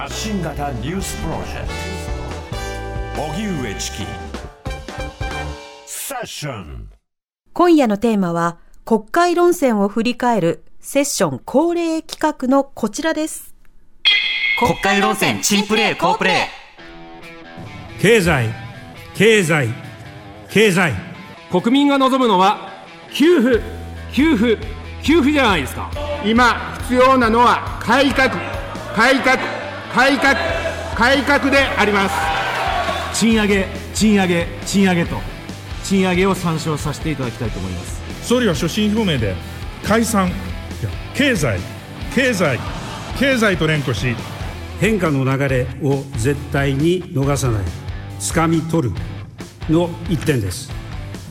[0.00, 1.68] 発信型ニュースプロジェク
[3.14, 3.22] ト。
[3.22, 4.06] 荻上チキ。
[5.84, 6.88] セッション。
[7.52, 13.54] 今夜のテーマは国会論戦を振り返るセッション恒例企画のこちらです。
[14.58, 18.00] 国会論戦チンプレー好プレー。
[18.00, 18.48] 経済
[19.14, 19.68] 経済
[20.48, 20.94] 経済。
[21.52, 22.70] 国民が望むのは
[23.12, 23.60] 給付
[24.14, 24.56] 給付
[25.02, 25.90] 給付じゃないですか。
[26.24, 28.30] 今必要なのは改革。
[28.96, 29.59] 改革
[29.92, 30.34] 改革
[30.94, 32.14] 改革であります。
[33.12, 35.16] 賃上げ賃上げ賃上げと
[35.82, 38.00] 賃上げを参照させていただきたいと思います。
[38.22, 39.34] 総理は所信表明で
[39.82, 40.30] 解散
[41.14, 41.58] 経済
[42.14, 42.58] 経済
[43.18, 44.14] 経済と連呼し
[44.80, 47.64] 変化の流れを絶対に逃さない
[48.20, 48.94] 掴み取る
[49.68, 50.70] の一点です。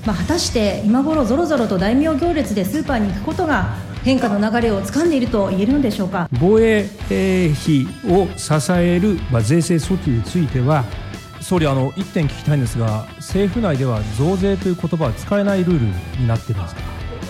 [0.05, 6.29] まあ、果たして今頃ぞろぞろと大名行列でスーパーに行くことが変化の流れを掴んでいると言えるのでしょうか？
[6.39, 10.83] 防衛費を支える、まあ、税制措置については
[11.41, 16.81] 総理あの1点聞きたいんですが政府内では増税という言葉は使えないルールになってるんですか？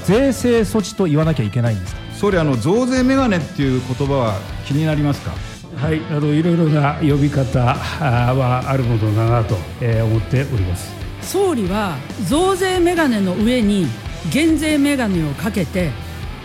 [0.05, 2.01] 税制措置と言わなきゃいけないんですか？
[2.13, 4.33] 総理あの増税メガネっていう言葉は
[4.65, 5.31] 気になりますか？
[5.75, 10.91] はいあのいろいろな呼び方はあるものだなと思っております。
[11.21, 11.95] 総理は
[12.27, 13.85] 増税メガネの上に
[14.33, 15.91] 減税メガネをかけて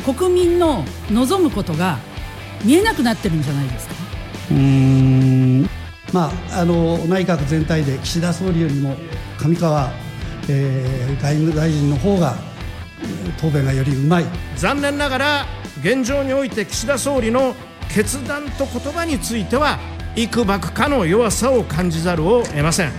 [0.05, 1.99] 国民の望むことが
[2.65, 3.95] 見えなくなってるんじゃないですか？
[4.51, 5.69] うん。
[6.13, 8.97] まあ、あの内閣全体で岸田総理よりも
[9.39, 9.91] 上川、
[10.49, 12.37] えー、外務大臣の方が
[13.41, 14.25] 答弁がよりうまい。
[14.57, 15.47] 残念ながら
[15.81, 17.55] 現状において岸田総理の
[17.89, 19.79] 決断と言葉については
[20.17, 22.93] いくばくかの弱さを感じざるを得ません。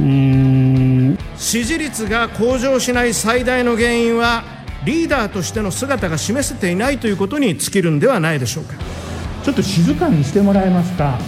[0.00, 1.18] うん。
[1.36, 4.44] 支持率が向上しない最大の原因は
[4.86, 8.74] リーダーとしての姿が示せていないということに尽きるんではないでしょうか。
[9.42, 11.18] ちょっと静かにしてもらえますか？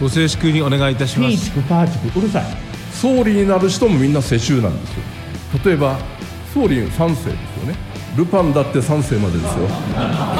[0.00, 1.34] ご静粛にお願いいたします。
[1.36, 2.18] ピーチクパーチク。
[2.18, 2.44] うるさい。
[2.92, 5.02] 総理になる人もみんな世襲なんですよ。
[5.64, 5.98] 例えば
[6.52, 7.32] 総理3世ですよ
[7.66, 7.74] ね。
[8.14, 9.66] ルパンだって3世までですよ。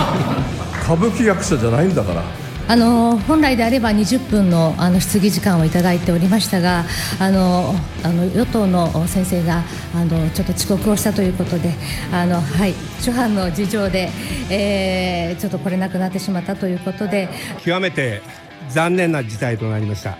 [0.84, 2.22] 歌舞伎役者じゃないんだから
[2.72, 6.86] あの本来であれば20分のあの質疑時間をいただいておりましたが
[7.20, 9.62] あのあの与党の先生が
[9.94, 11.74] あのちょっと遅刻をしたということで
[12.10, 14.08] あの、はい、諸般の事情で、
[14.48, 17.28] えー、ちょっと来れなくなってしまったということで。
[17.62, 18.22] 極めて
[18.70, 20.16] 残念な事態となりました。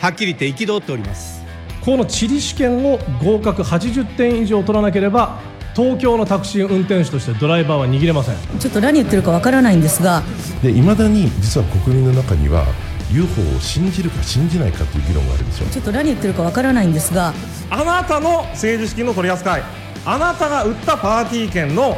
[0.00, 1.44] はっきり言って憤っております。
[1.80, 5.38] この地理試験を合格80点以上取らなければ
[5.78, 8.58] 東京のタクシー運転手としてドライバーは握れません。
[8.58, 10.24] ちょっと何言ってるかわからないんですが。
[10.64, 12.66] いまだに実は国民の中には
[13.12, 15.68] UFO を信じるか信じないかという議論があるんですよ。
[15.70, 17.32] ちょっと何言ってるかわからないんですが。
[17.70, 19.62] あなたの政治資金の取り扱い。
[20.04, 21.96] あなたが売ったパーティー券の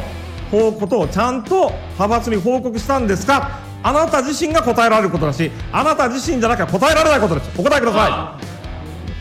[0.51, 3.61] ことをちゃんと派閥に報告したんですか。
[3.81, 7.49] あなた自身が答えられることだしあなた自身じゃなきゃ答えられないことです。
[7.57, 8.50] お答えください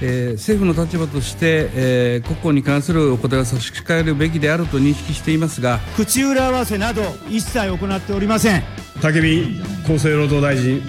[0.02, 8.62] えー、政府の立場として、えー、国交に関するお答えを差し控えるべきであると認識していますが口裏合わせなど一切行っておりません。
[9.02, 10.82] 武見厚生労働大臣。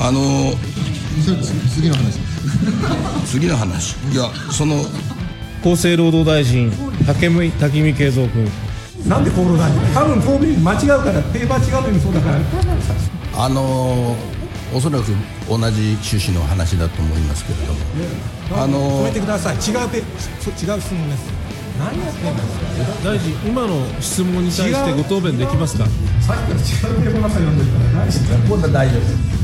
[0.00, 0.56] あのー、
[1.74, 2.18] 次の話
[3.26, 3.96] 次の話。
[4.12, 4.76] いやその
[5.60, 8.48] 厚生労働大臣武見武見敬三君。
[9.08, 9.80] なんで厚労大臣？
[9.94, 12.38] 多分答弁間違うからペーパー違うのにそうだから。
[13.34, 14.37] あのー
[14.74, 15.04] おそらく
[15.48, 17.80] 同じ趣旨の話だと思いますけれども、
[18.62, 19.56] あのー、止めてください。
[19.56, 20.02] 違うペ違
[20.76, 21.38] う質問です。
[21.78, 25.86] 何やってんですか大臣今の質問に対してご答弁できますか？
[26.20, 28.18] さっきから違うペーパーの中読んでるから大丈
[28.56, 29.37] 夫大丈夫です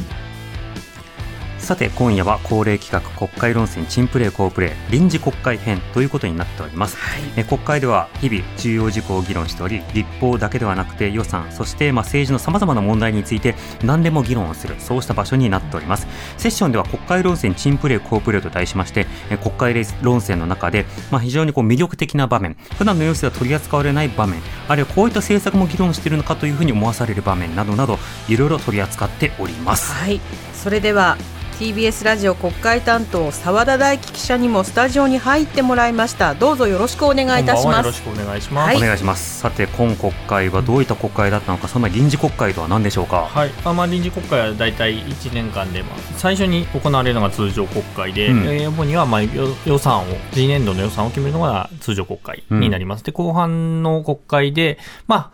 [1.65, 16.07] さて今夜は恒例企画国会論戦チンプレー好プレー臨時国会編ということになっております、はい、え国会では日々重要事項を議論しており立法だけではなくて予算そしてまあ政治のさまざまな問題について何でも議論をするそうした場所になっております。
[16.37, 29.93] セッションでは国会論戦チンプレー好プレーと題しましてえ国会論戦の中でまあ非常にこう魅力的な場面普段の様子では取り扱われない場面あるいはこういった政策も議論しているのかというふうに思わされる場面などなどいろいろ取り扱っております。
[29.93, 30.21] はい。
[30.53, 31.17] それでは
[31.59, 36.35] TBS ラジオ国会担当澤田大樹記者にもスタジオに入ってもらいました。
[36.35, 37.77] どうぞよろしくお願いいたします。
[37.79, 39.41] よろしくお願いします、はい、お願いします。
[39.41, 40.85] さて今国会はどうい。
[40.85, 43.51] った国会だったのかその臨時国会とは何でしょうかはい。
[43.65, 55.31] あまあ臨時国会はだいたい1年間で、まあ、最初に行われるのが通常国会で、うん、えー、主にはまあ予算を次年度の予算を決めるのが通常国会になります、うん、で後半の国会でまあ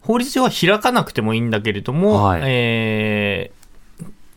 [0.00, 3.61] 法律上は開かなくてもいいんだけれども、はい、えー、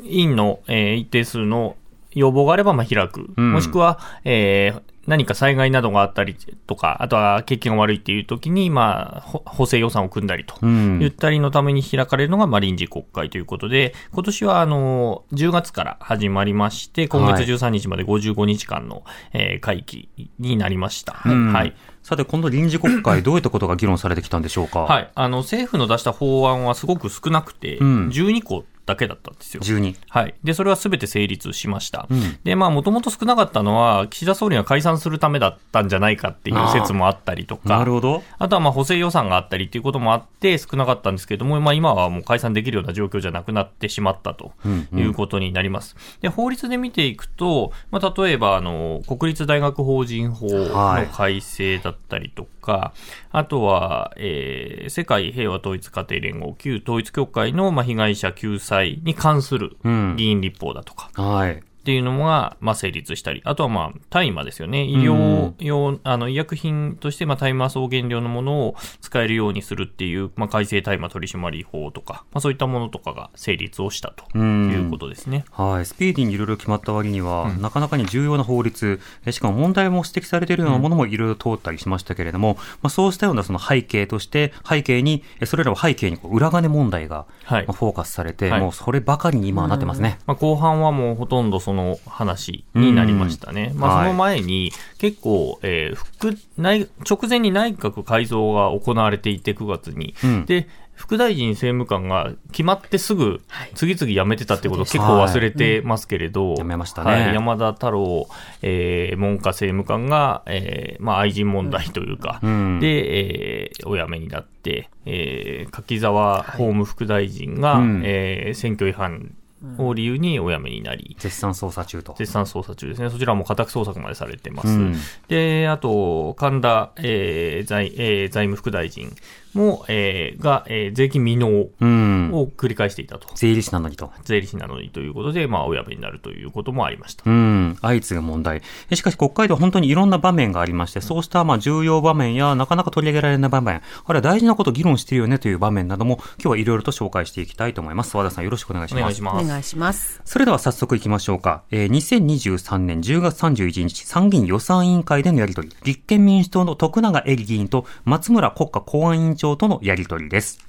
[0.06, 1.76] 委員の、えー、一定数の
[2.12, 6.36] 要望があればまあ開く、うん、もしくは、えー、何か災害などがあったり
[6.66, 19.04] とか、あとは経験が悪いっていう時に、まあ、補正予算を組んだりと言ったりのために開かれるのが、まあ、臨時国会ということで、今年は、あの、10月から始まりまして、今月13日まで55日間の、
[19.34, 20.10] えー、会期
[20.40, 21.14] になりました。
[21.14, 21.76] はい。
[22.02, 24.82] さて、今度臨時国会、 どういったことが議論されてきたんでしょうか？
[24.82, 25.12] はい。
[25.14, 29.62] あの、政府の出した法案はすごく少なくて、12個だけだったんですよ。
[29.62, 29.96] 12。
[30.10, 30.36] はい。
[30.44, 32.08] で、それはすべて成立しました。
[32.10, 38.24] うん、で、まあ、もともと少なかったのは、岸田総理が解散するためだったんじゃないかっていう説もあったりとか、なるほど。
[38.38, 44.54] あとは、まあ、補正予算があったりっていうこともあって、少なかったんですけれども、まあ、今はもう解散できるような状況じゃなくなってしまったと
[44.94, 45.96] いうことになります。
[45.98, 53.00] うんうん、で、法律で見ていくと、まあ、例えば、あの、国立大学法人法の改正だったりとか、はい、
[53.32, 59.78] あとは、えー、世界平和統一家庭連合、旧統一協会の、まあ、被害者救済に関する
[60.16, 61.64] 議員立法だとか、うん、はい。
[61.86, 64.86] っていうのが、まあ、成立したり、あとは、まあ、大麻ですよね。
[64.86, 75.46] 医療用、あの、医薬品として、まあ、大麻草原料のものを使えるようにするっていう、まあ、改正大麻取締法とか、まあ、そういったものとかが成立をしたということですね。
[75.52, 75.86] はい。
[75.86, 79.00] スピーディーにいろいろ決まった割には、うん、なかなかに重要な法律、
[79.30, 90.18] しかも問題も指摘されているようなものもいろいろ通ったりしましたけれども、うん、まあ、そうしたようなその背景として、背景に、それらを背景にこう裏金問題が、はい、まあ、フォーカスされて、はい、もうそればかりに今はなってますね。
[90.26, 91.75] まあ、後半はもうほとんどその
[92.06, 93.72] 話になりましたね。
[93.76, 100.16] まあ、その前に、結構、えー、副内、直前に内閣改造が行われていて、9月に。
[100.24, 103.42] うん、で、副大臣政務官が決まってすぐ、
[103.76, 107.34] 次々辞めてたってことを結構忘れてますけれど、辞めましたね。
[107.34, 108.28] 山田太郎、
[108.62, 119.36] えー、文科政務官が、えー、まあ、愛人問題というか、うん、で、えー、お辞めになって、えー、柿沢法務副大臣が、はい、えー、選挙違反
[119.78, 122.16] を理由にお辞めになり、絶賛捜査中と。
[122.18, 123.10] 絶賛捜査中ですね。
[123.10, 124.68] そちらも家宅捜索までされてます。
[124.70, 124.96] うん、
[125.28, 129.16] で、あと、神田、えー財えー、財務副大臣
[129.58, 133.28] も、えー、が、えー、税金未納を繰り返していたと。
[133.36, 134.12] 税理士なのにと。
[134.24, 137.24] 税理士なのにということで、まあ、お辞めになるということもありました。
[137.26, 137.78] うん。
[137.82, 138.62] 相次ぐ問題。
[138.94, 143.76] しかし、国会では本当にいろんな場面がありまして、そうした、まあ、重要場面や、なかなか取り上げられない場面、
[144.06, 148.16] あるいは大事なことを議論しているよねという場面なども、今日はいろいろと紹介していきたいと思います。
[148.18, 149.02] 和田さん、よろしくお願いします。
[149.02, 149.46] お願いします。
[149.46, 150.22] お願いします。
[150.26, 151.64] それでは早速いきましょうか。
[151.72, 160.60] えー、2023年10月31日、参議院予算委員会でのやり取り、立憲民主党の徳永エリ議員と松村国家公安委員長とのやり取りです。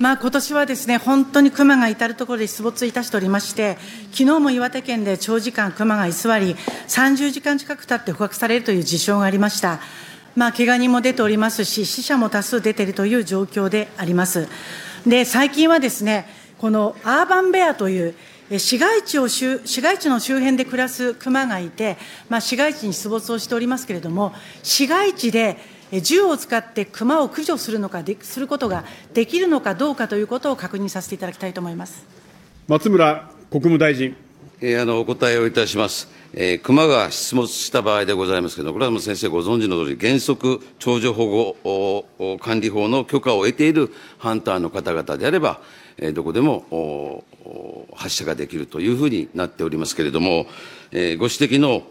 [0.00, 3.76] まあ、今年はですね、本当に熊が至る所で出没いたしておりまして、
[4.12, 6.56] 昨日も岩手県で長時間熊が居座り、
[6.88, 9.80] 30時間近く経って捕獲されるという事象がありました。
[10.36, 14.48] まあ、怪我人も出ておりますし、死者も多数出ているという状況であります。
[15.06, 16.26] で、最近はですね、
[16.58, 18.14] このアーバンベアという
[18.58, 24.32] 市街地を市街地の周辺で暮らす熊がいて、まあ、市街地に出没をしておりますけれども、
[24.62, 25.56] 市街地で
[26.02, 32.04] 銃を使って熊を駆除するのかすることができるのかどうかということを確認させていただきたいと思います
[32.68, 34.14] 松村国務大臣。
[34.60, 36.08] えー、あのお答えをいたします。
[36.34, 45.60] えー、熊が出没した場合でございますけれども、これはもう先生ご存知の通り、原則、長女保護管理法の許可を得ているハンターの方々であれば、
[45.96, 47.24] えー、どこでも
[47.96, 50.46] 発射ができるというふうになっておりますけれども、
[50.92, 51.82] えー、ご指摘の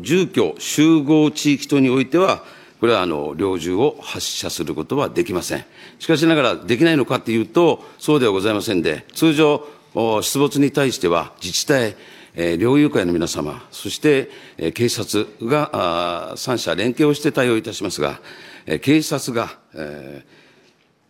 [0.00, 2.44] 住居集合地域等においては、
[2.82, 5.64] これはあの猟銃を発射することはできません。
[6.00, 9.64] しかしながら、できないのかというと、そうではございませんで、通常、
[9.94, 11.94] 出没に対しては自治体、
[12.34, 18.20] えー、猟友会の皆様、そして、えー、警察が三者連携をして対応いたしますが、
[18.66, 20.24] えー、警察が、え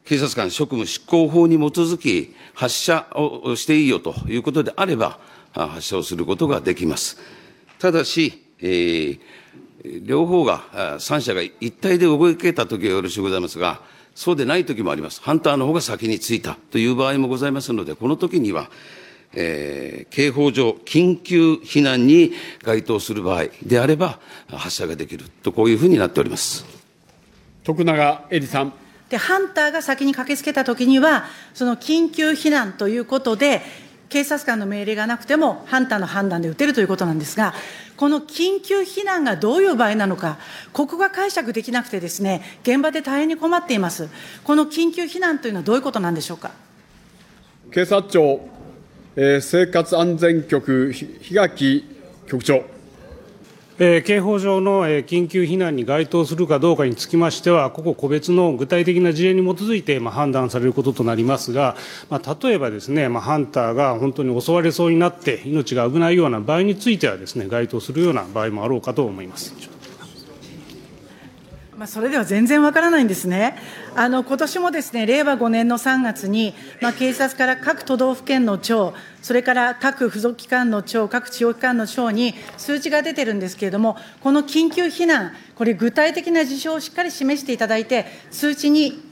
[0.04, 5.20] ー、警察官職務執行法に基づき発射をしていいよということであれば、
[5.54, 7.16] 発射をすることができます。
[7.78, 9.20] ただし、えー、
[9.84, 13.80] 両方が、三者が一体で動けたときはよろしゅうございますが、
[14.14, 15.20] そうでないときもあります。
[15.22, 18.70] ハンターの方が先に着いたという場合もございますので、このときには、
[19.34, 26.66] えー、警報上、緊急避難に該当する場合であれば、発射ができると、こういうふうになっております
[27.64, 28.72] 徳永エリさん。
[29.08, 31.24] で、ハンターが先に駆けつけたときには、
[31.54, 33.62] その緊急避難ということで、
[34.12, 37.54] 警察官の命令がなくても、ハンターの判断で撃てるということなんですが、
[37.96, 40.36] この緊急避難がどういう場合なのか、
[40.74, 44.10] ここが解釈できなくてですね、現場で大変に困っています。
[44.44, 46.50] この緊急避難というのはどういうことなんでしょうか？
[47.72, 48.46] 警察庁、
[49.16, 51.84] えー、生活安全局、檜垣
[52.26, 52.64] 局長。
[53.84, 61.74] えー、刑法上の、緊急避難に該当するかどうかにつきましては、個々個別の具体的な事例に基づいて、まあ、判断されることとなりますが、
[62.08, 69.71] まあ、例えばですね、まあ、ハンターが本当に襲われそうになって、命が危ないような場合についてはですね、該当するような場合もあろうかと思います。
[71.82, 73.56] まあ、それでは全然わからないんですね。
[73.96, 89.02] あの今年もですね令和5年の3月に、まあ、警察から各都道府県の長、それから各付属機関の長、各地方機関の長に数値が出てるんですけれども、この緊急避難、これ、具体的な事象をしっかり示していただいて、数値に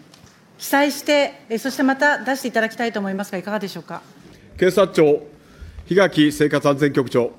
[0.57, 4.01] 記載して、そしてまた出していただきたいと思いますが、いかがでしょうか？
[4.57, 5.27] 警察庁、
[5.89, 7.33] 檜垣生活安全局長。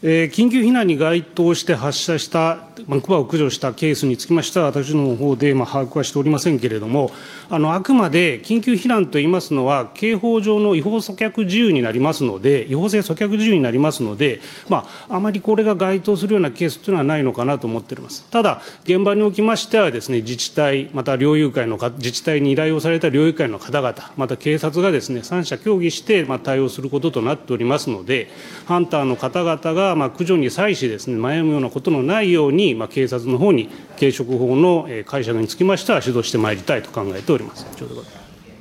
[0.00, 7.10] えー、緊急避難に該当して発射した、まあ、クマを駆除したケースにつきましては、私の方で、まあ、把握はしておりませんけれども、
[7.50, 18.24] あのあくまで緊急避難といいますのは、刑法上の違法阻却事由になりますので、違法性阻却事由になりますので、まあ、あまりこれが該当するようなケースというのはないのかなと思っております。
[18.30, 28.30] ただ、現場におきましてはですね、自治体、また猟友会の自治体に依頼をされた猟友会の方々、また警察がですね、三者協議して、まあ、対応することとなっておりますので、
[28.66, 37.66] ハンターの方々が、まあ、駆除に際しですね、悩むようなことのないように、まあ、警察の方に刑職法の解釈につきましては指導してまいりたいと考えております。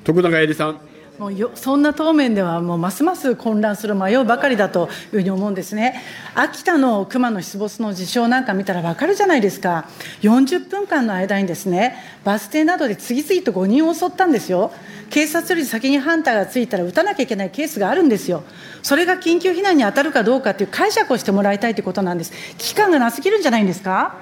[0.04, 0.97] 徳永エリさん。
[1.18, 6.02] もうよそんな答弁では、もうますます混乱する、迷うばかりだというふうに思うんですね。
[6.36, 9.90] 秋田の熊の出没の事象なんか見たら分かるじゃないですか、
[10.22, 14.72] 40分間の間にですね、バス停などで次々と5人を襲ったんですよ。
[15.10, 18.44] 警察より先にハンターがついたら撃たなきゃいけないケースがあるんですよ。
[18.84, 22.34] それが緊急避難に当たるかどうかという解釈をしてもらいたいということなんです。
[22.58, 24.16] 期間がなすぎるんじゃないんですか？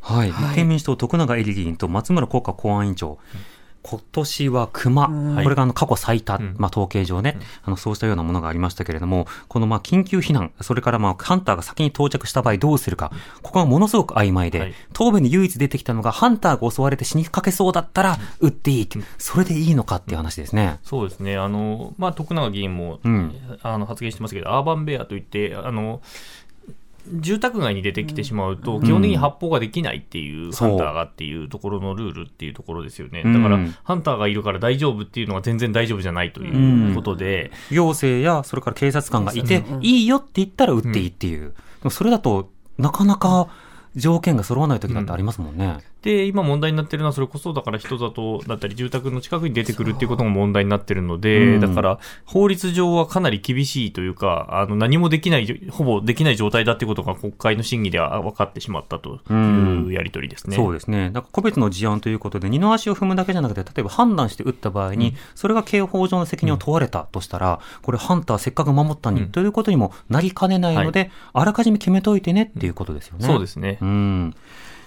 [0.00, 3.18] はい、立憲民主党徳永エリ議員と松村国家公安委員長、
[3.82, 5.08] 今年は熊、
[5.42, 13.10] これがあの過去最多、まあ、統計上ね、あのそうしたようなものがありましたけれども、このまあ緊急避難、それからまあハンターが先に到着した場合どうするか、
[13.42, 20.78] ここがものすごく曖昧で、答弁で唯一出てきたのが、ハンターが襲われて死にかけそうだったら、撃っていいそれでいいのかっていう話ですね。
[20.82, 21.36] そうですね。
[21.36, 26.00] あの、まあ、徳永議員も、うん、あの発言してますけど、アーバンベアといって、あの、
[27.06, 33.22] 住宅街に出てきてしまうと、基本的に発砲ができないっていう、ハンターがっていうところのルールっていうところですよね。
[33.24, 37.50] だから、ハンターがいるから大丈夫っていうのは全然大丈夫じゃないということで。
[37.70, 41.54] 行政や、それから警察官がいて、いいよって言ったら撃っていいっていう。
[41.90, 43.48] それだと、なかなか
[43.96, 45.78] 条件が揃わない時なんてありますもんね。
[46.02, 60.56] で、今問題になってるのは、それこそ、だから人里だったり、住宅の近くに出てくるっていうことも問題になってるので、だから、法律上はかなり厳しいというか、あの、何もできない、ほぼできない状態だっていうことが国会の審議では分かってしまったというやり取りですね。
[60.56, 61.10] そうですね。
[61.10, 73.26] だから個別の事案ということで、二の足を踏むだけじゃなくて、例えば判断して撃った場合に、それが刑法上の責任を問われたとしたら、これハンターせっかく守ったに、ということにもなりかねないので、あらかじめ決めといてねっていうことですよね。
[73.26, 73.78] そうですね。
[73.82, 74.34] うん。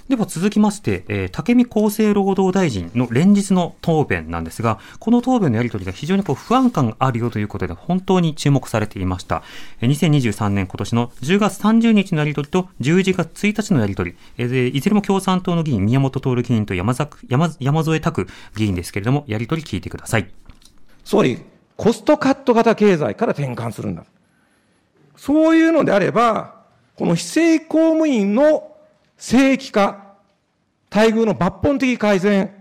[0.10, 9.44] では続きまして、えー、武見厚生労働大臣の連日の答弁なんですが、この答弁のやり取りが非常にこう不安感があるよということで、本当に注目されていました。
[9.82, 16.94] 2023年今年の10月30日のやり取りと11月1日のやり取り、えー、いずれも共産党の議員、宮本徹議員と山
[17.30, 20.30] 山山添拓議員ですけれども、やり取り聞いてください。
[21.06, 21.40] 総理、
[21.78, 24.04] コストカット型経済から転換するんだ。
[25.16, 26.64] そういうのであれば、
[26.98, 28.73] この非正公務員の
[29.24, 30.18] 正規化、
[30.94, 32.54] 待遇の抜本的改善、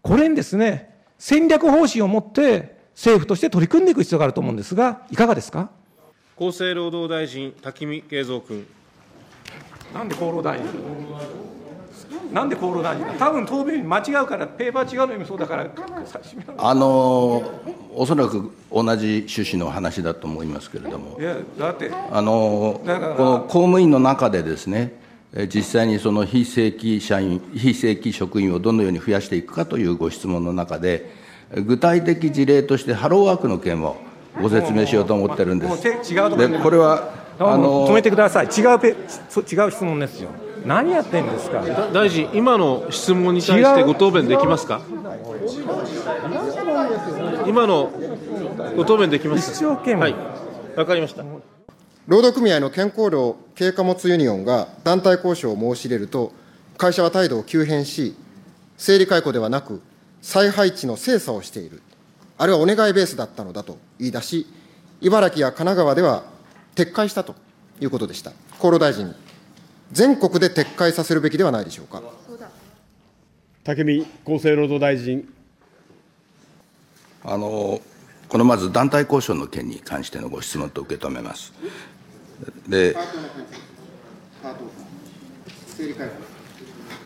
[0.00, 5.68] これにですね、戦略方針を持って政府として取り組んでいく必要があると思うんですが、いかがですか？
[6.38, 8.66] 厚生労働大臣、滝見敬三君。
[9.92, 10.66] なんで厚労大臣？
[12.32, 13.04] なんで厚労大臣？
[13.18, 15.66] 多分答弁間違うから、ペーパー違うの読みそうだから、
[16.56, 17.42] あの
[17.94, 24.97] おそらく同じ趣旨の話だと思いますけれども、いやだってあのこの公務員の中でですね、
[25.52, 31.10] 実際にその非正規社員、非正規職員をどのように増やしていくかというご質問の中で、
[31.66, 33.96] 具体的事例としてハローワークの件を
[34.40, 35.82] ご説明しようと思ってるんです。
[35.82, 38.96] でこれはあの止めてください違うペ、違う
[39.70, 40.30] 質問ですよ。
[40.66, 41.62] 何やってんですか？
[41.92, 44.80] 大臣、今の質問に対してご答弁できますか？
[47.46, 47.92] 今の
[48.76, 49.52] ご答弁できます？
[49.52, 50.00] 一生懸命。
[50.00, 50.14] はい。
[50.76, 51.22] わかりました。
[52.08, 56.32] 労働組合の健康料軽貨物ユニオンが団体交渉を申し入れると、
[56.78, 58.16] 会社は態度を急変し、
[58.78, 59.82] 整理解雇ではなく、
[60.22, 61.82] 再配置の精査をしている、
[62.38, 64.46] あるいはお願いベースだったのだと言い出し、
[65.02, 66.24] 茨城や神奈川では
[66.76, 67.34] 撤回したと
[67.78, 68.32] いうことでした。
[68.58, 69.14] 厚労大臣、
[69.92, 72.02] 全国で撤回させるべきではないでしょうか。
[73.64, 75.30] 武見厚生労働大臣。
[77.22, 77.82] あの
[78.28, 81.52] このまず団体交渉の件に関してのご質問と受け止めます。
[82.68, 82.94] で、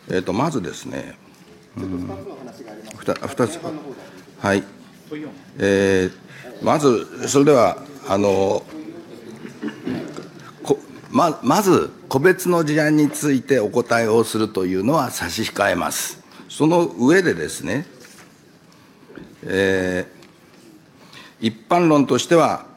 [0.09, 1.15] えー、とまずですね、
[1.77, 2.09] うん、
[2.97, 3.59] 2つ、
[4.39, 4.63] はい、
[5.57, 8.63] えー、まず、それでは、あの
[11.09, 16.19] ままず、個別の事案についてお答えをするというのは差し控えます。
[16.49, 17.85] その上でですね、
[19.43, 20.23] えー
[21.43, 22.72] 一般論としては、あ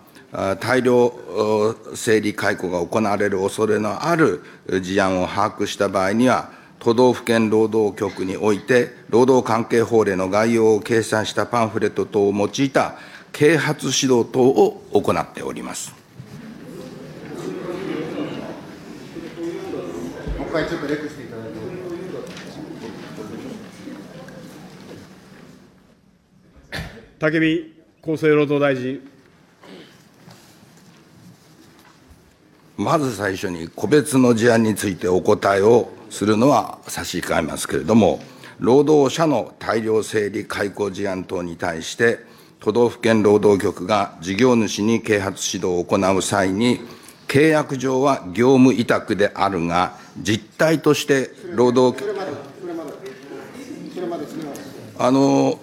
[0.61, 4.43] 大量お整理解雇が行われる恐れのある
[4.83, 12.97] 事案を把握した場合には、都道府県労働局において、労働関係法令の概要を掲載したパンフレット等を用いた
[13.33, 15.95] 啓発指導等を行っております。
[20.39, 21.57] もう一回ちょっとレクしていただいて。
[27.19, 29.16] 武見厚生労働大臣。
[32.77, 38.21] まず最初に個別の事案についてお答えをするのは差し控えますけれども、
[38.59, 42.21] 労働者の大量整理解雇事案等に対して、
[42.61, 46.81] 都道府県労働局が事業主に啓発指導を行う際に、
[47.29, 51.97] 契約上は業務委託であるが、実態として労働、
[54.99, 55.59] あの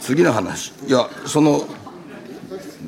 [0.00, 0.72] 次の話。
[0.86, 1.64] いや、その、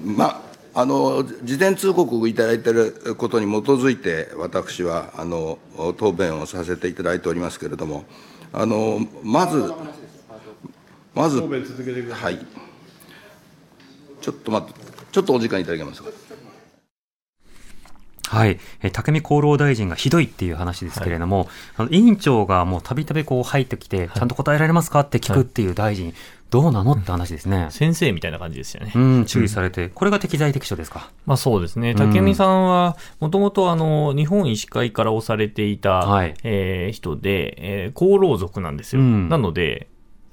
[0.05, 0.44] ま、
[0.75, 5.59] 事前通告をいただいていることに基づいて、私はあの
[5.97, 8.05] 答弁をさせていただいておりますけれども、
[8.53, 9.73] あのまず、
[11.15, 12.45] まず、はい、
[14.21, 14.81] ちょっと待って、
[15.13, 16.11] ちょっとお時間いただけますか？
[18.27, 18.59] はい。
[18.83, 26.15] えー、武見厚労大臣がひどいっていう話ですけれども、あの委員長がもうたびたびこう入ってきて、ちゃんと答えられますかって聞くっていう大臣、
[26.51, 27.67] どうなのって話ですね。
[27.71, 28.93] 先生みたいな感じですよね。
[28.95, 31.11] うん、注意されて、これが適材適所ですか？
[31.27, 31.95] まあそうですね。
[31.95, 39.03] 竹見さんは、もともとあの、日本医師会から押されていた、はいえー人で、えー厚労族なんですよ。
[39.03, 39.89] うんなので、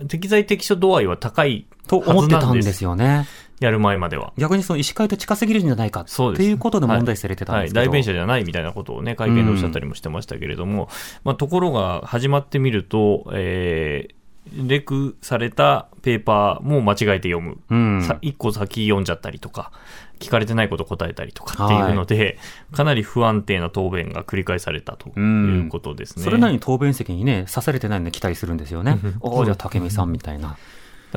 [0.07, 3.27] 適材適所度合いは高いと思ってたんですよね。
[3.61, 4.33] やる前までは。
[4.37, 7.79] 逆にその医師会と近すぎるんじゃないかっていうことで問題視されてたんですけど。
[7.79, 10.89] はい、代弁者じゃないみたいなことをね、会見でおっしゃったりもしてましたけれども、
[11.23, 17.59] まあ、ところが始まってみると、えー、レクされたペーパーも間違えて読む。
[17.69, 19.71] うんさ一個先読んじゃったりとか、
[20.17, 22.39] 聞かれてないこと答えたりとかっていうので、
[22.71, 26.23] かなり不安定な答弁が繰り返されたということですね。
[26.23, 28.97] それなりに答弁席にね、刺されてないので期待するんですよね。
[29.21, 30.57] おお、じゃあ竹見さんみたいな。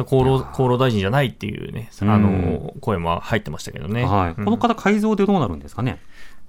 [0.02, 4.04] 厚労厚労大臣じゃないっていうね、うんあの、声も入ってましたけどね。
[4.04, 4.34] はい。
[4.36, 6.00] うんこの方改造でどうなるんですかね。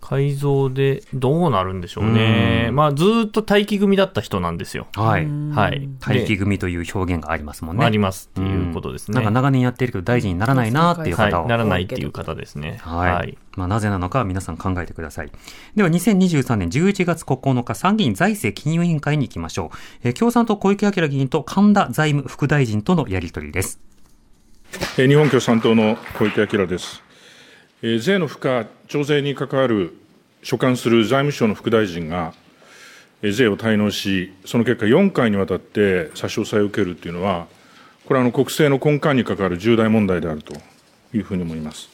[0.07, 2.69] 改造でどうなるんでしょうね。
[2.71, 4.85] まあ、ずーっと待機組だった人なんですよ。
[4.95, 5.25] はい。
[5.51, 5.89] はい。
[5.99, 7.83] 待機で組という表現がありますもんね。
[7.83, 11.41] ありますっていうことですねんなんか長年やってるけど大臣にならないなっていう方を。
[11.41, 12.77] はいならないっていう方ですね。
[12.83, 13.11] はい。
[13.13, 15.31] はいまあ、なぜなのかは皆さん考えてください。
[15.75, 19.77] では、2023年11月9日、参議院財政金融委員会に行きましょう。
[20.03, 23.79] えー共産党小池晃議員と神田財務副大臣とのやり取りです。
[24.97, 27.04] えー日本共産党の小池晃です。
[27.87, 29.95] え税の付加、徴税に関わる
[30.41, 32.33] 所管する財務省の副大臣が、
[33.21, 37.45] え税を滞納し、その結果、4回にわたって差し押さえを受けるというのは、
[38.05, 40.55] これはあの国政の根幹に関わる重大問題であると
[41.13, 41.89] いうふうに思います。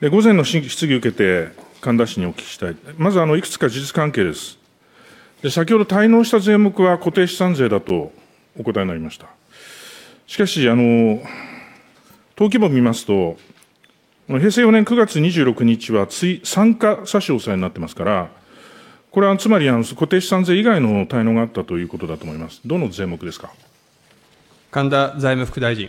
[0.00, 1.48] で午前の質疑を受けて、
[1.80, 2.76] 神田氏にお聞きしたい。
[2.98, 4.58] まずあの、いくつか事実関係です。
[5.40, 8.12] で先ほど滞納した税目は固定資産税だと
[8.58, 9.28] お答えになりました。
[10.26, 11.22] しかし、あの、
[12.36, 13.38] 登記簿を見ますと、
[14.28, 18.30] 平成4年9月26日は追参加差し押さえになってますから、
[19.12, 22.60] これはつまりあの固定資産税以外の滞納があったということだと思います。
[22.66, 23.52] どの税目ですか？
[24.72, 25.88] 神田財務副大臣。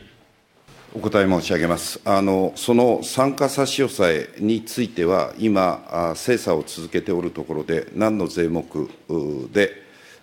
[0.94, 2.00] お答え申し上げます。
[2.06, 8.64] あのその参加差し押さえについては、今、あ精査を続けておるところで、何の税目
[9.10, 9.72] うで、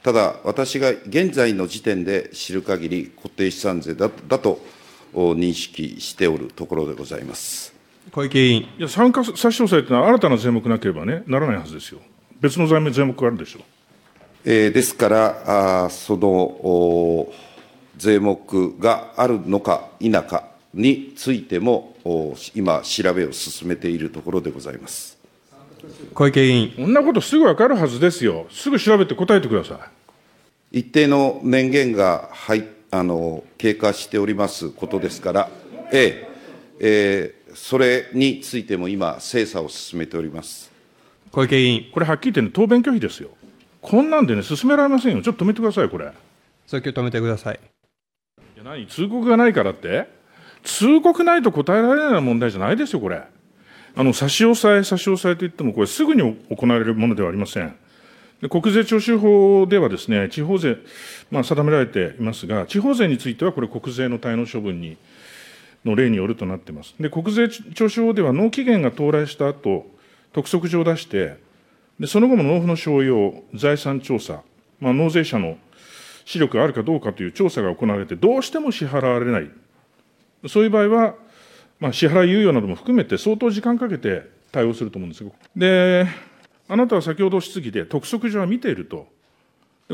[0.05, 4.65] ただ、私が現在の時点で知る限り、固定資産税だだと
[5.13, 7.74] お認識しておるところでございます。
[8.15, 8.69] 小池委員。
[8.79, 11.99] いや、参加差し押さえというのは新たな税目なければね、ならないはずですよ。
[12.41, 13.63] 別の財務税目があるでしょう。
[14.45, 17.33] えーですから、あーそのお
[17.97, 18.39] 税目
[18.79, 25.19] があるのか否かについても、お今、調べを進めているところでございます。
[26.15, 26.73] 小池委員。
[26.77, 28.47] そんなことすぐ分かるはずですよ。
[28.49, 29.91] すぐ調べて答えてくださ
[30.73, 30.79] い。
[30.79, 35.51] 一定の年限がはいあの経過しておりますことですから、
[35.91, 36.29] え
[36.79, 40.71] ええーそれについても今、精査を進めております。
[41.31, 41.87] 小池委員。
[41.93, 43.31] これはっきり言ってね、答弁拒否ですよ。
[43.81, 45.23] こんなんでね、進められませんよ。
[45.23, 46.11] ちょっと止めてください、これ。
[46.67, 47.61] 早急止めてください。
[48.57, 50.09] いや何通告がないからって
[50.63, 53.23] 通告ないと答えられない問題じゃないですよ、これ。
[53.97, 57.77] あの、差し押さえ、差し押さえといっても、これすぐに行われるものではありません。
[58.41, 60.77] で国税徴収法ではですね、地方税、
[61.31, 64.97] まあ、定められていますが、地方税についてはこれ国税の滞納処分に、
[65.85, 66.95] の例によるとなっています。
[66.99, 69.87] で、国税徴収法では納期限が到来した後、
[70.33, 71.37] 督促状を出して、
[72.01, 74.43] でその後も納付の商用、財産調査、
[74.81, 75.59] まあ、納税者の
[76.25, 79.51] 視力があるかどうかという調査が行われて、どうしても支払われない、
[80.49, 81.15] そういう場合は、
[81.79, 85.33] まあ、支払い猶予なども含めて相当時間かけて対応すると思うんですよ。
[85.55, 86.07] で、
[86.67, 89.07] あなたは先ほど質疑で、督促状は見ていると、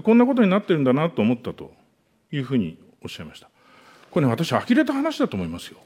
[0.02, 1.72] こんなことになってるんだなと思ったと
[2.30, 3.49] いうふうにおっしゃいました。
[4.10, 5.78] これね、私、呆れた話だと思いますよ。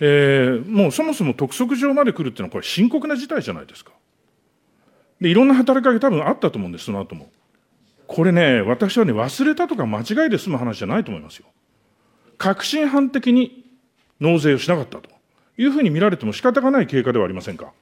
[0.00, 3.92] えー、もうそもそも督促状まで来るっていうのは、これ、深刻な事態じゃないですか。
[5.20, 7.30] で、いろんな働きかけ多分あったと思うんです、その後も。
[8.06, 11.46] これね、私はね、忘れたとか間違いで済む話じゃないと思いますよ。
[12.38, 13.66] 確信犯的に
[14.18, 15.10] 納税をしなかったと
[15.58, 17.72] いうふうに見られても仕方がない経過ではありませんか。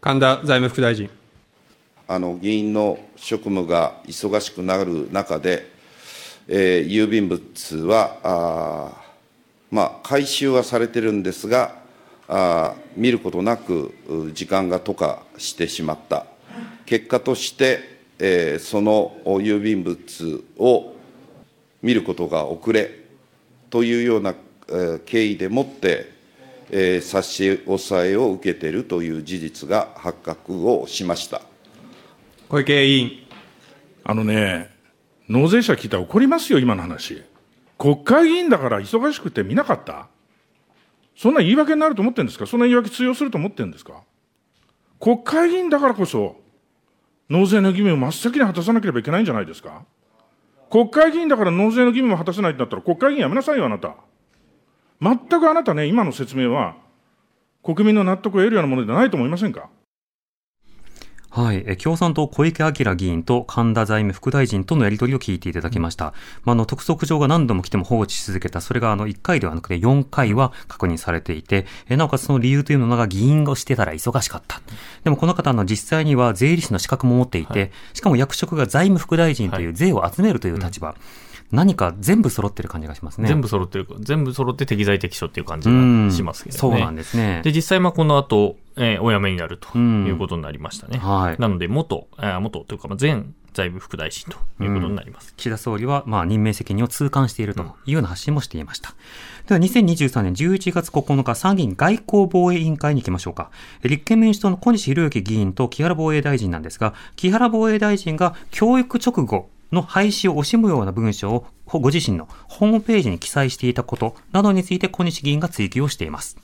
[0.00, 1.08] 神田財務副大臣。
[2.08, 5.69] あの議員の職務が忙しくなる中で、えー、
[6.50, 9.02] 郵便物はあ、
[9.70, 11.78] まあ、回収はされてるんですが、
[12.26, 13.94] あ見ることなく
[14.34, 16.26] 時間が溶かしてしまった。
[16.86, 20.94] 結果として、えー、その郵便物を
[21.82, 22.90] 見ることが遅れ
[23.70, 24.34] というような、
[24.68, 26.12] えー、経緯でもって、
[26.70, 31.42] えー、差し押さえを受けているという事実が発覚をしました。
[32.48, 33.10] 小池委員。
[34.02, 34.79] あのね、
[35.30, 37.22] 納税者聞いたら怒りますよ、今の話。
[37.78, 40.08] 国会議員だから忙しくて見なかった？
[41.14, 42.46] そんな言い訳になると思ってるんですか？
[42.46, 44.02] そんな言い訳通用すると思ってるんですか？
[44.98, 46.40] 国会議員だからこそ、
[47.28, 49.84] 納税の義務を真っ先に果たさなければいけないんじゃないですか？
[50.68, 53.94] 国会議員だから納税の義務を果たせないってなったら国会議員やめなさいよ、あなた。
[55.00, 56.74] 全くあなたね、今の説明は、
[57.62, 59.70] 国民の納得を得るようなものではないと思いませんか？
[61.30, 61.76] はい。
[61.76, 66.06] 共産党小池晃議員と神田財務副大臣とのやり取りを聞いていただきました。
[66.44, 74.60] まあ、あの、督促状が何度も来ても放置し続けた、それがあの、1回ではなくて4回は確認されていて、えなおかつその理由というのが議員をしてたら忙しかった。
[75.04, 80.88] でもこの方の実際には税理士の資格も持っていて、はい、しかも役職が財務副大臣という税を集めるという立場。
[80.88, 83.28] はいうん何か全部揃ってる感じがしますね。
[83.28, 83.86] 全部揃ってる。
[84.00, 86.58] 全部揃って適材適所っていう感じがしますけどね。
[86.58, 87.40] そうなんですね。
[87.42, 90.98] で、実際、まあ、この後、えー、お辞めになるということになりましたね。
[90.98, 91.40] はい。
[91.40, 95.34] なので、元、えー、元というか、まあ、前財務副大臣ということになります。
[95.36, 98.94] 岸田総理は、まあ、任命責任を痛感しているというような発信もしていました。
[99.48, 103.50] では、2023年11月9日、参議院外交防衛委員会に行きましょうか。
[103.82, 116.36] 立憲民主党の小西博之議員と木原防衛大臣なんですが、木原防衛大臣が教育直後、の廃止を惜しむような文章をご自身のホームページに記載していたことなどについて小西議員が追及をしています。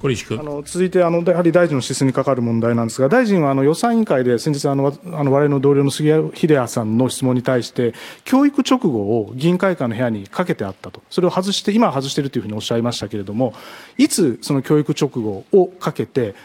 [0.00, 13.54] 小西君あの続いてあの、やはり大臣の資質に関わる問題なんですが、大臣はあの予算委員会で先日あの、あの我々の同僚の杉谷秀哉さんの質問に対して、教育直後を議員会館の部屋にかけてあったと、それを外して、今は外しているというふうにおっしゃいましたけれども、
[13.96, 16.36] いつその教育直後をかけて、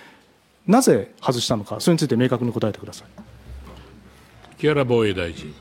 [0.65, 3.07] なぜ外したのか、それについて明確に答えてください
[4.57, 5.53] 木原防衛大臣。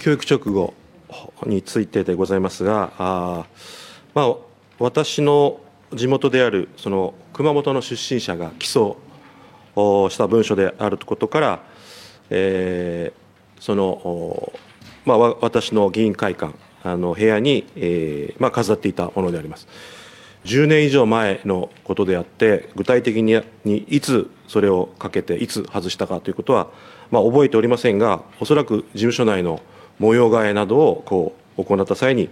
[0.00, 0.72] 教育直後
[1.44, 3.46] についてでございますが、あ
[4.14, 4.34] まあ、
[4.78, 5.60] 私の
[5.92, 8.96] 地元であるその熊本の出身者が起訴
[10.08, 11.62] した文書であることから、
[12.30, 14.52] えー、その、
[15.04, 19.68] まあ、私の議員会館あの部屋に、えーまあ、飾っていたものであります。
[20.44, 26.68] 10年以上前のことであって、具体的ににいつそれをかけて、いつ外したかということは、
[27.10, 29.60] まあ、覚えておりませんが、おそらく事務所内の
[30.00, 32.30] 模様替えなどをこう行った際に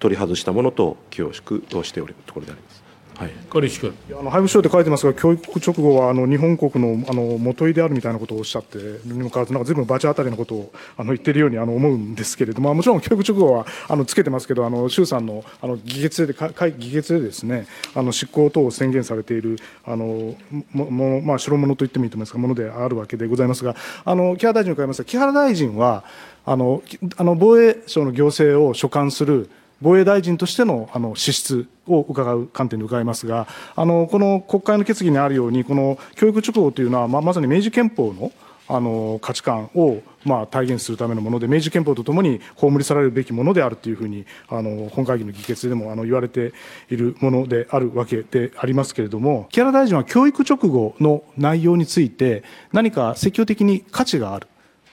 [0.00, 2.79] 取り外したものと恐縮をしておるところであります。
[3.20, 3.94] はい、小西君。
[4.18, 16.34] あの配布書で書いてますが、教育直後はあの日本国のあの元井であるみたいなことをおっしゃってにもかかわらず、なんかずいぶん罰当たりのことをあの言ってるようにあの思うんですけれども、もちろん教育直後はあのつけてますけど、あの衆参のあの議決で
[16.78, 20.34] 議決でですねあの執行等を宣言されているあの
[20.72, 26.04] もも、まあ、代物と言ってもいいと思いますが、ものであるわけでございますが、あの木原大臣に伺いますが、木原大臣は、
[26.46, 26.82] あの
[27.18, 29.50] あの防衛省の行政を所管する
[29.82, 38.32] 防衛大臣としてのあの資質を伺う観点で伺いますが、あのこの国会の決議にあるように、この教育直後というのは、まあまさに明治憲法の
[38.72, 46.52] あの価値観を、まあ、体現するためのもので、明治憲法とともに葬り去られるべきものであるというふうに、あの本会議の議決でもあの言われて
[46.88, 54.46] いるものであるわけでありますけれども、木原大臣は教育直後の内容について、何か積極的に価値がある。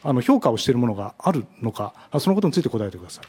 [0.03, 3.25] あの評価をしているものがあるのか、そのことについて答えてください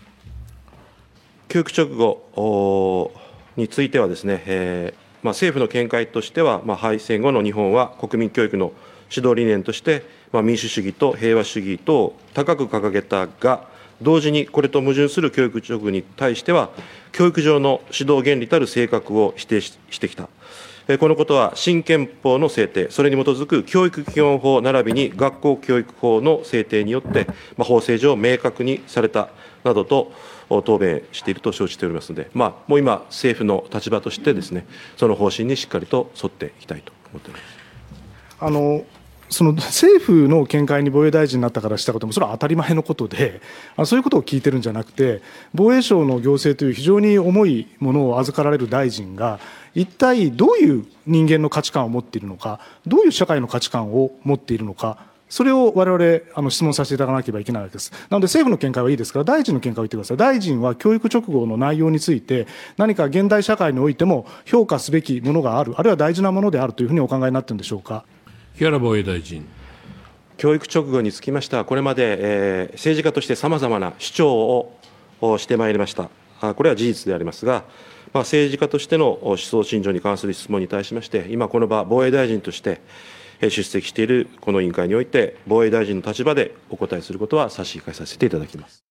[1.48, 3.12] 教育直後
[3.56, 8.72] についてはですね、えーまあ、政府の見解としては、まあ、敗戦後の日本は国民教育の
[9.10, 13.66] 指導理念として、まあ、民主主義と平和主義と高く掲げたが、
[14.02, 16.70] 同時にこれと矛盾する教育直後に対しては、
[17.12, 20.28] 教育上の指導原理たる性格を否定してきた。
[20.98, 29.30] このことは新憲法の制定、それに基づく教育基本法並びに学校教育法の制定によって、まあ、法制上明確にされた
[29.64, 30.12] などと
[30.48, 37.58] 答弁していると承知しておりますので、まあ、もう今、政府の立場としてですね、その方針にしっかりと沿っていきたいと思っております。
[38.40, 38.84] あの
[39.30, 43.42] その政府の見解に防衛大臣になったからしたことも、それは当たり前のことで、
[43.84, 45.20] そういうことを聞いてるんじゃなくて、
[45.54, 49.38] 防衛省の行政という非常に重いものを預かられる大臣が、
[49.74, 57.92] 一体どういう人間の価値観を持っているのか、どういう社会の価値観を持っているのか、それを我々あの質問させていただかなければいけないわけです。
[58.10, 60.16] なので政府の見解はいいですから、大臣の見解を言ってください。
[60.16, 68.04] 大臣は教育直後の内容について、何か現代社会においても評価すべきものがある、あるいは大事なものであるというふうにお考えになっているんでしょうか？
[68.56, 69.46] 木原防衛大臣。
[70.36, 74.72] 教育直後につきましては、これまで、えー、政治家としてさまざまな主張
[75.20, 76.08] をしてまいりました。
[76.54, 77.64] これは事実でありますが、
[78.12, 82.80] まあ、政治家としての思想信条に関する質問に対しまして、今この場、防衛大臣として、
[83.40, 88.82] 出席しているこの委員会において、防衛大臣の立場でお答えすることは差し控えさせていただきます。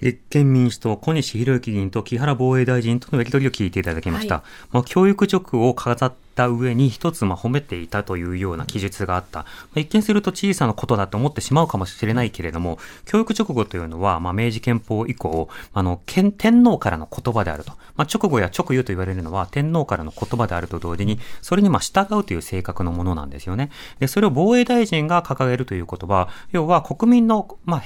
[0.00, 4.36] 立憲民主党、小西博之議員と木原防衛大臣とのやり取りを聞いていただきました。
[4.36, 9.40] はい、まあ、教育直後を飾った上に一つまあ褒めていたというような記述があった。
[9.40, 17.72] まあ、一見すると小さなことだと思ってしまうかもしれないけれども、教育直後というのは、まあ、明治憲法以降、あの、天皇からの言葉であると。
[17.96, 23.70] まあ、直後や直輸と言われるのは天皇からの言葉であると同時に、それにまあ従うという性格のものなんですよね。
[23.98, 27.82] で、それを防衛大臣が掲げるという言葉、要は国民の、まあ、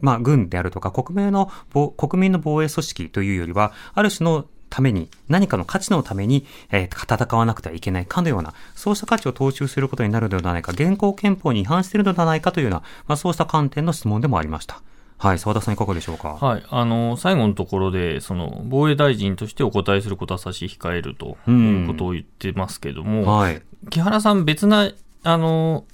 [0.00, 1.50] まあ、軍であるとか、国民の、
[1.96, 14.80] 国民の防衛組織というよりは、ある種のために、何かの価値のために、えー、戦わなくてはいけないかのような、そうした価値を踏襲することになるのではないか、現行憲法に違反しているのではないかというような、まあ、そうした観点の質問でもありました。
[15.18, 16.38] はい、澤田さんいかがでしょうか？
[16.40, 23.62] はい、あの、最後のところで、その、防衛大臣としてお答えすることは差し控えるということを言ってますけども、はい。
[23.90, 24.90] 木原さん別な、
[25.22, 25.84] あの、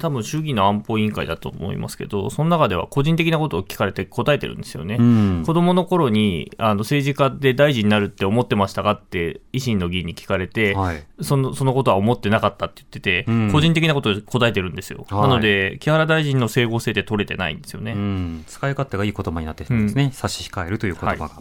[0.00, 4.96] 多分衆議院の安保委員会だと思いますけど、その中では個人的なことを聞かれて答えてるんですよね。
[4.98, 15.06] うん、子供の頃にあの政治家で大臣になるって思ってましたかって維新の議員に聞かれて、はい、そのそのことは思ってなかったって言ってて、うん、個人的なことを答えてるんですよ。
[15.08, 17.92] はい、なので、木原大臣の整合性で取れてないんですよね。
[17.92, 20.10] うん、使い勝手がいい言葉になってるんですね。
[20.12, 21.24] 差し控えるという言葉が。
[21.24, 21.32] はい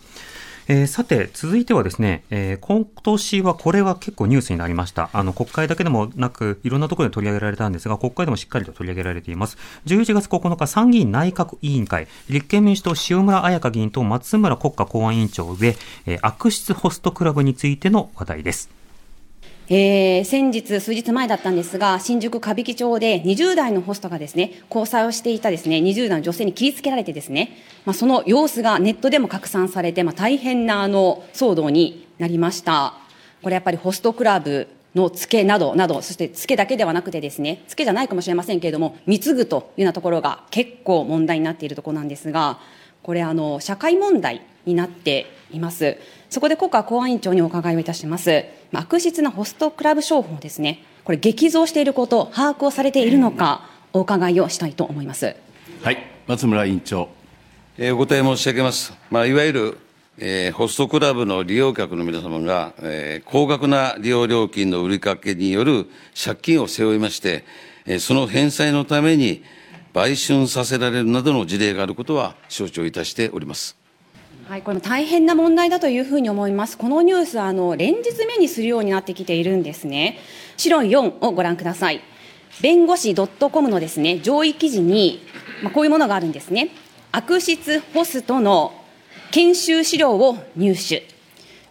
[0.70, 5.10] えー、さて、続いてはですね、えー、今年はこれは結構ニュースになりました。
[5.14, 9.58] あの、国会だけでもなく、いろんなところで取り上げられたんですが、国会でもしっかりと取り上げられています。
[9.86, 18.70] 11月9日、参議院内閣委員会、立憲民主党塩村彩香議員と松村国家公安委員長で、えー、悪質ホストクラブについての話題です。
[19.70, 32.94] えー、先日、数日前だったんですが、新宿歌舞伎町で20代のホストがですね、交際をしていたですね、20代の女性に切りつけられてですね、まあ、その様子がネットでも拡散されて、まあ、大変なあの騒動になりました。
[33.44, 42.60] これやっぱりホストクラブの付けなどなど、そして付けだけではなくてですね、付けじゃないかもしれませんけれども、貢ぐというようなところが結構問題になっているところなんですが、
[43.04, 45.98] これあの、社会問題になっています。
[46.30, 48.46] そこで国家公安委員長にお伺いをいたします。
[48.74, 55.36] 悪質なホストクラブ商法ですね、これ、激増していること、把握をされているのか、お伺いをしたいと思います。
[55.82, 57.10] はい、松村委員長。
[57.78, 58.94] えー、お答え申し上げます。
[59.10, 59.78] まあ、いわゆる、
[60.18, 65.86] えー、ホストクラブの利用客の皆様が、えー、高額な利用料金の売りかけによる
[66.22, 67.46] 借金を背負いまして、
[67.86, 69.44] えー、その返済のために
[69.98, 73.76] 売春させられるなどの事例があることは承知をいたしております。
[74.48, 76.78] はい、これも大変な問題だというふうに思います。
[76.78, 80.20] このニュース、あの、連日目にするようになってきているんですね。
[80.56, 82.02] 資料4をご覧ください。
[82.62, 85.20] 弁護士 .com のですね、上位記事に、
[85.64, 86.70] まあ、こういうものがあるんですね。
[87.12, 88.74] 悪質ホストの
[89.32, 91.17] 研修資料を入手。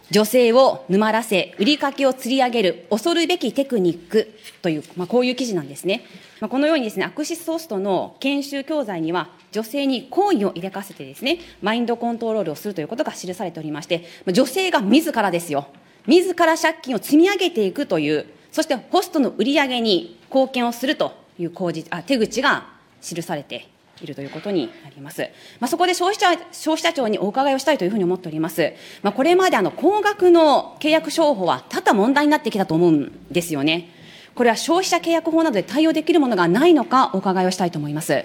[0.09, 6.05] 女性を沼らせ、売りかけを釣り上げる恐るべきテクニックという、まあ、こういう記事なんですね。
[6.39, 15.67] まあ、このようにですね、悪質ホストの研修教材には、女性に好意を入れかせてですね、マインドコントロールをするということが記されておりまして、女性が自らですよ、
[16.05, 22.67] 自ら借金を積み上げていくという、そしてホストの売り上げに貢献をするという口実あ手口が
[23.01, 23.67] 記されて
[24.03, 25.29] いるということになります。
[25.59, 28.73] まあ、そこで消費者消費者庁にお伺いをしたいというふうに思っております。
[29.03, 33.89] まあ、これまであの高額の契約商法は多々問題になってきたと思うんですよね。
[34.35, 38.23] これは消費者契約法などで対応できるものがないのかお伺いをしたいと思います。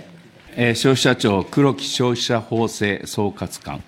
[0.54, 3.82] えー、消費者庁黒木消費者法制総括官。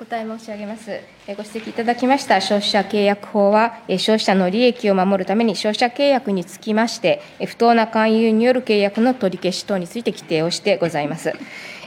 [0.00, 1.00] お答え申し上げます。
[1.26, 11.32] ご指摘いただきました消費者契約法は、消費者の利益を守るために消費者契約につきまして、不当な勧誘による契約の取り消し等について規定をしてございます。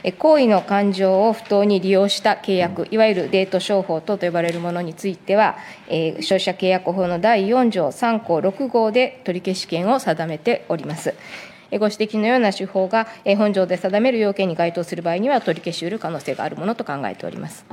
[0.04, 5.56] え行為の感情を不当に利用した契約、いわゆるデート商法等と呼ばれるものについては、
[5.88, 11.14] 消費者契約法の第4条3項6号で取り消し権を定めております。
[11.78, 13.06] ご指摘のような手法が
[13.36, 17.64] 本条で定める要件に該当する場合には取り消しうる可能性があるものと考えております。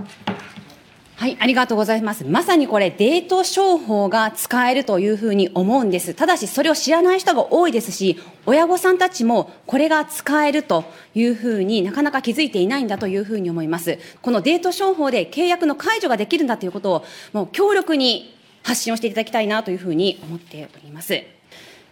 [1.20, 2.24] はい、ありがとうございます。
[2.24, 6.14] まさにこれ、デート商法が使えるというふうに思うんです。
[6.14, 14.00] ただし、それを知らない人が多いですし、親御さんたちもこれが使えるというふうになかなか気づいていないんだというふうに思います。
[14.22, 18.34] このデート商法で契約の解除ができるんだということを、もう強力に
[18.64, 21.22] 発信をしていただきたいなというふうに思っております。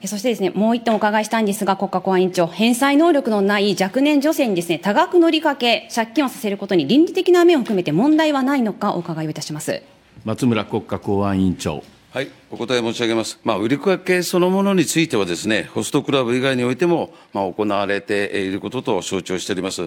[0.05, 9.81] そしてですね、もう一点お伺いしたいんですが、国家公安委員長、返済能力のない若年女性にですね、多額のりかけ、借金をさせることに倫理的な面を含めて問題はないのかお伺いをいたします。
[10.23, 11.83] 松村国家公安委員長。
[12.17, 13.39] はい、お答え申し上げます。
[13.43, 19.81] まあ、売りかけそのものについてはですね、ホストクラブ以外においても、まあ、行われていることと承知をしております。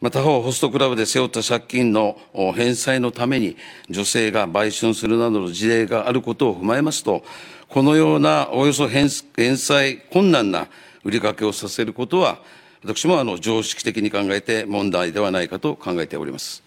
[0.00, 2.18] まあ、他方、ホストクラブで背負った借金の
[2.54, 3.56] 返済のために、
[3.90, 7.22] 女性が売春するなどの事例があることを踏まえますと、
[7.68, 10.68] このようなおよそ返済困難な
[11.04, 12.38] 売りかけをさせることは、
[12.82, 16.62] 私もあの常識的に考えて問題ではないかと考えております。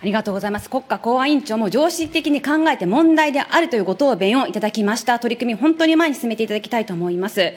[0.00, 0.68] ありがとうございます。
[0.68, 5.18] 国家公安委員長も常識的に考えて問題であるというご答弁をいただきました。
[5.18, 7.54] 取り組み、本当に前に進めていただきたいと思います。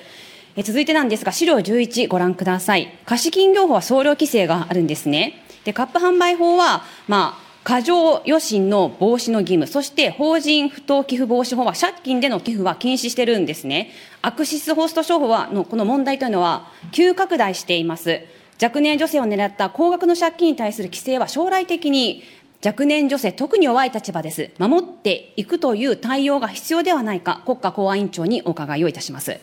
[0.58, 2.98] え続いてなんですが、資料11ご覧ください。
[3.06, 5.44] 貸金業法は総量規制があるんですね。
[5.64, 13.90] で、カップ販売法は、まあ、過剰余震の防止の義務、そして法人不当寄付防止法は借金での寄付は禁止してるんですね。
[14.22, 18.22] 悪質ホスト商法はのこの問題というのは急拡大しています。
[18.62, 22.24] 若年女性を狙った高額の借金に対する規制は将来的に
[22.64, 24.52] 若年女性、特に弱い立場です。
[24.60, 29.40] 守っていくという対応が必要ではないか、国家公安委員長にお伺いをいたします。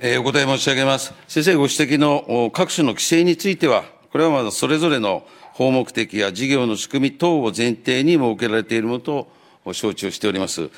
[0.00, 1.14] えお答え申し上げます。
[1.28, 5.22] 先生ご指摘の各種の規制については、これはまだそれぞれの
[5.62, 9.28] 法目的や事業の仕組み等を前提に設けられているものと
[9.72, 10.70] 承知をしております。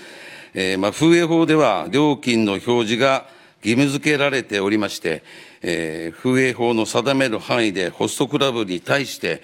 [0.53, 3.27] えーまあ、風営法では料金の表示が
[3.65, 5.23] 義務付けられておりまして、
[5.63, 9.43] えー風営法の定める範囲でホストクラブに対して、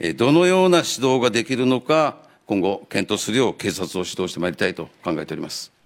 [0.00, 5.79] えーどのような指導ができるのか、今後検討するよう警察を指導してまいりたいと考えております。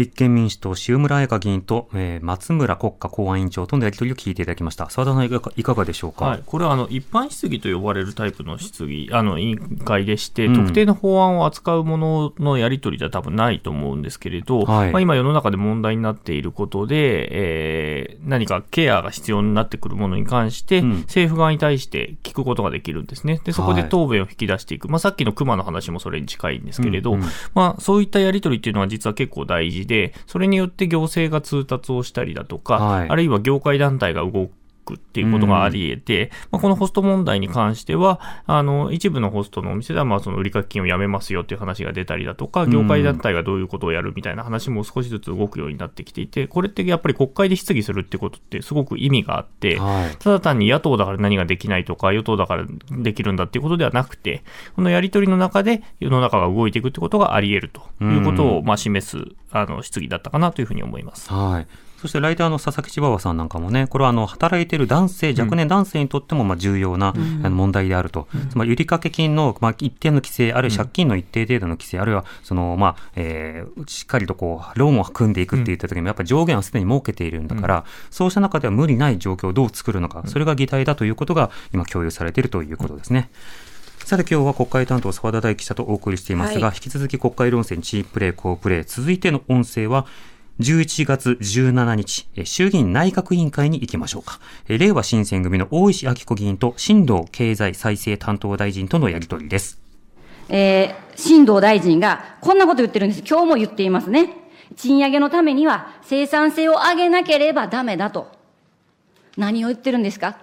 [0.00, 4.88] 立憲民主党、塩村彩香議員と、えー松村国家公安委員長とのやり取りを聞いていただきました。
[4.88, 6.24] 澤田さんいかが、いかがでしょうか？
[6.24, 23.40] はい、これはあの一般質疑と呼ばれるタイプの質疑、あの委員会でして、うん特定の法案を扱うもののやり取りでは多分ないと思うんですけれど、はいまあ、今世の中で問題になっていることで、えー何かケアが必要になってくるものに関して、政府側に対して聞くことができるんですね。
[23.44, 24.88] で、そこではい答弁を引き出していく。
[24.88, 29.89] まあ、さっきの熊の話もそれに近いんですけれど、うんうんまあ、そういったやり取りっていうのは実は結構大事で、
[30.26, 33.08] それによって行政が通達をしたりだとか、はい。
[33.08, 34.50] あるいは業界団体が動
[34.90, 34.94] く。
[34.94, 54.42] っていうことがあり得て、まあ、このホスト問題に関しては、あの、一部のホストのお店では、まあ、その売掛金をやめますよっていう話が出たりだとか、業界団体がどういうことをやるみたいな話も少しずつ動くようになってきていて、これってやっぱり国会で質疑するってことってすごく意味があって、はいただ単に野党だから何ができないとか、与党だからできるんだっていうことではなくて、
[54.76, 61.32] このやり取りの中で世の中が動いていくってことがあり得るということを、まあ、示す、あの、質疑だったかなというふうに思います。
[61.32, 61.66] はい。
[62.00, 83.30] そしてライターの佐々木千葉さんなんかもね、これはあの働いている男性、若年男性にとってもまあ重要な問題であると、つまり売掛金のまあ一定の規制、あるいは借金の一定程度の規制、あるいはそのまあ、えーしっかりとこうローンを組んでいくって言った時にも、やっぱり上限はすでに設けているんだから、そうした中では無理ない状況をどう作るのか、それが議題だということが今共有されているということですね。
[84.04, 86.76] さて今日は国会担当澤田大記者とお送りしていますが、はい。
[86.76, 90.06] 引き続き国会論戦チームプレー、好プレー、続いての音声は、
[90.60, 94.40] 11月17日、衆議院内閣委員会に行きましょうか。
[94.68, 99.80] え令和新選組の大石昭子議員と新藤経済再生担当大臣とのやり取りです。
[100.50, 103.22] えー、新藤大臣がこんなこと言ってるんです。
[103.26, 104.36] 今日も言っていますね。
[104.76, 108.30] 賃上げのためには生産性を上げなければダメだと。
[109.38, 110.36] 何を言ってるんですか？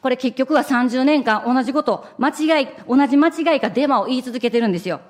[0.00, 5.00] これ結局は30年間同じこと、間違い、同じ間違いかデマを言い続けてるんですよ。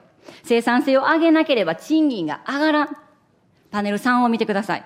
[0.45, 2.97] 生産性を上げなければ賃金が上がらん。
[3.71, 4.85] パネル3を見てください。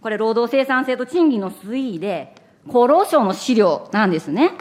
[0.00, 2.34] これ労働生産性と賃金の推移で、
[2.66, 4.52] 厚労省の資料なんですね。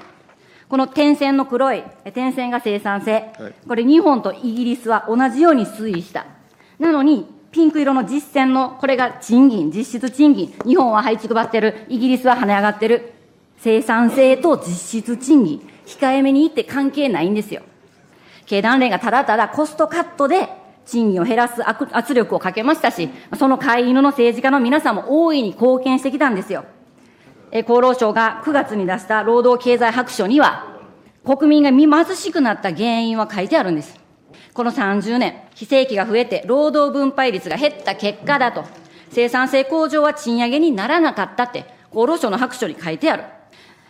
[0.67, 3.31] この点線の黒い、え点線が生産性。
[3.67, 6.25] これ日本とイギリスは同じように推移した。
[6.77, 10.53] なのに、ピンク色の実線の、これが賃金、実質賃金。
[10.65, 11.85] 日本は這いつくばってる。
[11.89, 13.13] イギリスは跳ね上がってる。
[13.57, 15.69] 生産性と実質賃金。
[15.85, 17.63] 控えめに言って関係ないんですよ。
[18.45, 20.49] 経団連がただただコストカットで
[20.89, 26.65] 賃金を減らす圧力をかけましたし、その飼い犬の政治家の皆さんも大いに貢献してきたんですよ。
[27.51, 30.77] 厚労省が9月に出した労働経済白書には、
[31.25, 31.71] 国民が
[32.03, 33.99] 貧しくなった原因は書いてあるんです。
[34.53, 38.65] この30年、非正規が増えて労働分配率が減った結果だと、
[39.11, 43.23] 生産性向上は賃上げにならなかったって、厚労省の白書に書いてある。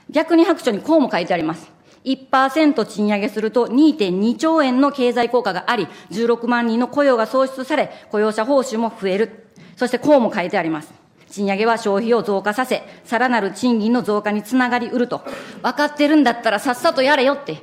[0.10, 1.72] 逆に白書にこうも書いてあります。
[2.06, 9.48] 1%賃上げすると2.2兆円の経済効果があり、16万人の雇用が創出され、雇用者報酬も増える。
[9.76, 10.94] そしてこうも書いてあります。
[11.30, 15.22] 賃上げは消費を増加させ、さらなる賃金の増加につながりうると。
[15.62, 17.62] 分かってるんだったらさっさとやれよって。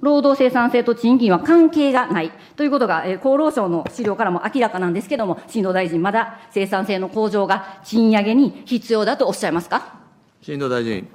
[0.00, 9.98] 労働生産性と賃金は関係がないということが、えー、厚労省の資料からも明らかなんですけれども、新藤大臣、まだ生産性の向上が賃上げに必要だとおっしゃいますか？
[10.40, 11.08] 新藤大臣。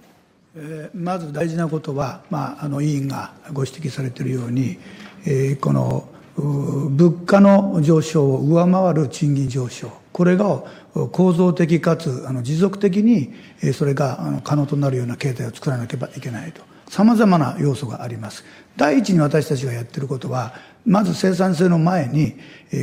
[0.55, 4.77] えー、まず大事なことは、まあ、あの委員がご指摘されているように、
[5.25, 10.63] えー、この物価の上昇を上回る賃金上昇、これが
[11.11, 13.33] 構造的かつあの持続的に
[13.73, 16.61] それが可能となるような経済を作らなければいけないと。
[16.89, 18.43] さまざまな要素があります。
[18.77, 20.53] 第一に私たちがやっていることは、
[20.85, 22.35] まず生産性の前に、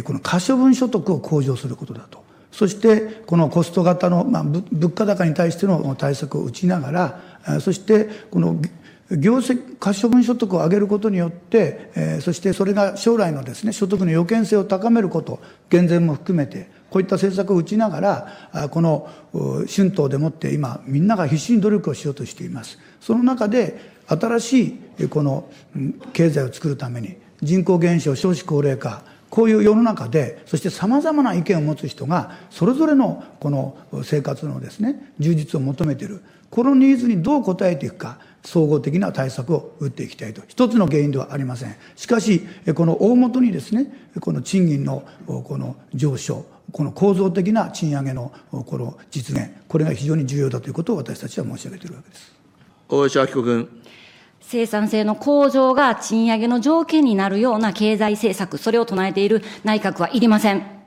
[0.02, 2.22] この可処分所得を向上することだと。
[2.52, 7.20] そして、このコスト型の、まあ、物価高に対しての対策を打ちながら、
[7.60, 8.60] そして、この
[9.10, 18.00] 業績、可処分所得を上げることによって、えー、そしてそれが将来のですね、所得の予見性を高めること、減税も含めて、こういった政策を打ちなが
[18.52, 22.78] ら、この春闘でもって今、みんなが必死に努力をしようとしています。
[23.00, 25.48] その中で、新しいこの
[26.12, 36.20] 経済を作るために、人口減少、少子高齢化、こういう世の中で、そして様々な意見を持つ人が、それぞれのこの生活のですね、充実を求めている。
[36.50, 40.42] このニーズにどう応えていくか、総合的な対策を打っていきたいと。
[40.48, 41.76] 一つの原因ではありません。
[41.94, 52.32] しかし、この大元にですね、この賃金のこの上昇、この構造的な賃上げのこの実現、これが非常に重要だということを私たちは申し上げているわけです。
[52.88, 53.68] 大石明子君。
[54.40, 60.79] 生産性の向上が賃上げの条件になるような経済政策、それを唱えている内閣はいりません。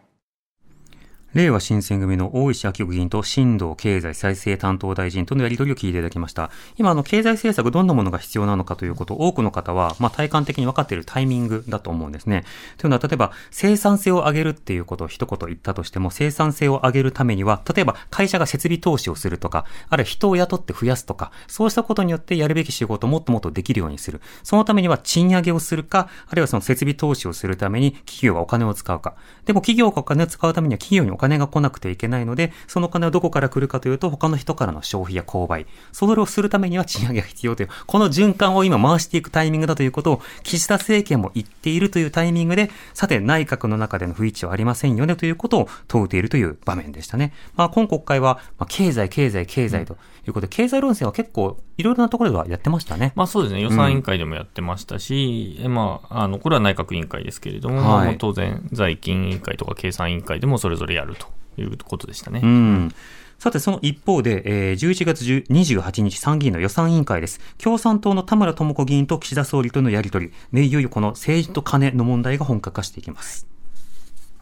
[1.33, 6.51] 令和新選組の大石明議員と新藤経済再生担当大臣とのやり取りを聞いていただきました。
[6.77, 12.45] 今、あの、経済政策どんなものが必要なのかということを多くの方は、まあ、体感的に分かっているタイミングだと思うんですね。
[12.77, 24.21] というのは、例えば、生産性を上げるっていうことを一言言ったとしても、生産性を上げるためには、例えば、会社が設備投資をするとか、あるいは人を雇って増やすとか、そうしたことによってやるべき仕事をもっともっとできるようにする。
[24.43, 29.15] そのためには賃上げをするか、あるいはその設備投資をするために企業がお金を使うか。
[29.45, 35.65] でも企業がお金を使うためには企業にお金が来なくていけけないので、その金はどこから来るかというと、他の人からの消費や購買。
[35.91, 47.33] それをするためには賃上げが必要という、この循環を今回していくタイミングだということを、岸田政権も言っているというタイミングで、さて内閣の中での不一致はありませんよねということを問うているという場面でしたね。
[47.55, 49.93] まあ、今国会は、まあ、経済、経済、経済と
[50.27, 53.13] いうことで、経済論戦は結構いろいろなところではやってましたね。
[53.15, 53.61] まあそうですね。
[53.61, 61.27] 予算委員会でもやってましたし、うん、まあ、あの、これは内閣委員会ですけれども、はい、当然、財金委員会とか経産委員会でもそれぞれやると
[61.61, 62.41] いうことでしたね。
[62.43, 62.95] うん
[63.43, 67.41] さて、その一方で、えー、11月28日参議院の予算委員会です。
[67.57, 73.45] 共産党の田村智子議員と岸田総理とのやり取り、ね、いよいよこの政治と金の問題が本格化していきます。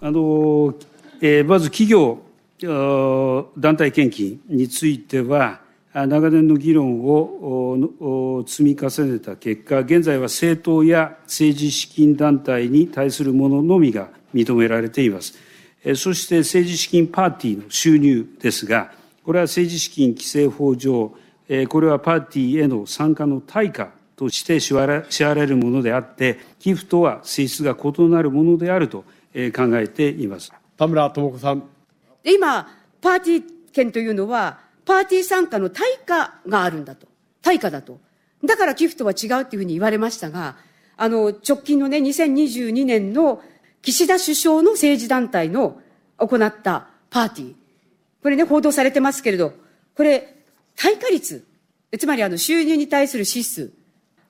[0.01, 0.75] あの、
[1.19, 2.19] えー、まず企業、
[3.57, 5.61] 団体献金については、
[5.93, 15.37] 長年の議論を積み重ねた結果、現在は政党や政治資金団体に対するもののみが認められています。
[15.95, 18.93] そして政治資金パーティーの収入ですが、
[19.25, 21.13] これは政治資金規正法上、
[21.67, 28.99] これはパーティーへの参加の対価として支払われるものであって、寄付とは性質が異なるものであると
[29.33, 30.53] 考えています。
[30.77, 31.63] 田村智子さん。
[32.23, 32.65] 今、
[33.01, 37.07] パーティー券というのは、パーティー参加の対価があるんだと。
[37.41, 37.99] 対価だと。
[38.43, 40.57] だから寄付とは違うっていうふうに言われましたが、
[40.97, 43.41] あの、直近のね、2022年の
[43.81, 45.81] 岸田首相の政治団体の
[46.17, 47.53] 行ったパーティー。
[48.21, 49.53] これね、報道されてますけれど、
[49.95, 50.35] これ、
[50.75, 51.45] 対価率、
[51.97, 53.71] つまりあの収入に対する指数、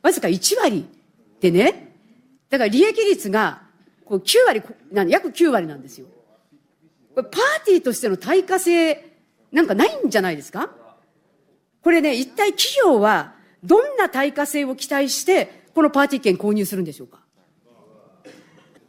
[0.01, 0.85] わずか1割
[1.39, 1.93] でね、
[2.49, 3.61] だから利益率が
[4.05, 4.61] こう9割、
[5.09, 6.07] 約9割なんですよ。
[7.15, 9.10] これパーティーとしての対価性
[9.51, 10.69] なんかないんじゃないですか？
[11.83, 17.19] これね、一体企業はどんな対価性を期待して、このパーティー券購入するんでしょうか？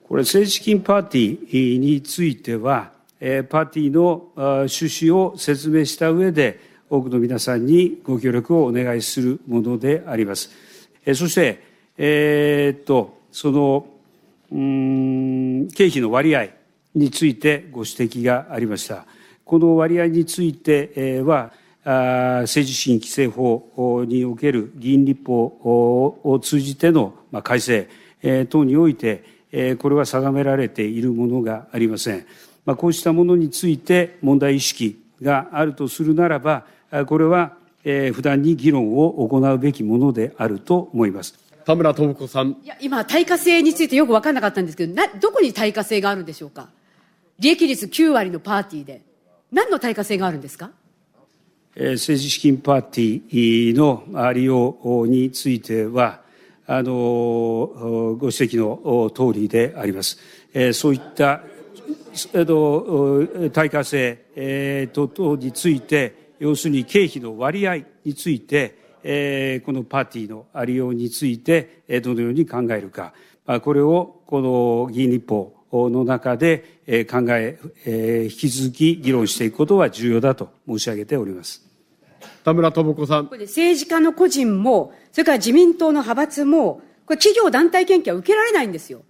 [0.08, 10.50] これ、政治資金パーティーについては、パーティーの趣旨を説明した上で、多くの皆さんにご協力をお願いするものであります。
[11.14, 11.62] そして、
[11.96, 13.86] えー、っと、その、
[14.50, 16.48] うん、経費の割合
[16.94, 19.06] についてご指摘がありました。
[19.44, 21.52] この割合については、
[21.84, 25.42] 政治資金規正法における議員立法
[26.22, 27.88] を通じての改正
[28.48, 29.24] 等において、
[29.78, 32.24] これは定められているものがありません。
[32.76, 36.64] こうしたものについて問題意識があるとするならば、
[37.06, 41.34] これは不断に議論を行うべきものであると思います。
[41.64, 42.56] 田村智子さん。
[42.62, 46.68] いや、今、対価制についてよく分からなかったんですけど、な、どこに対価制があるんでしょうか？
[47.38, 49.02] 利益率9割のパーティーで。
[49.52, 50.70] 何の対価制があるんですか？
[51.74, 56.22] 政治資金パーティーのありようについては、
[56.66, 56.90] あの、
[58.18, 60.18] ご指摘の通りであります。
[60.72, 61.42] そういった、
[62.32, 73.12] えっと、対価制等について、要するに経費の割合について、このパーティーのありようについて、どのように考えるか、
[73.62, 77.58] これをこの議員立法の中で考え、
[78.30, 81.62] 引き続き議論していくことは重要だと申し上げております。
[82.44, 83.24] 田村智子さん。
[83.24, 89.02] 政治家の個人も、それから自民党の派閥も、これ企業団体献金は受けられないんですよ。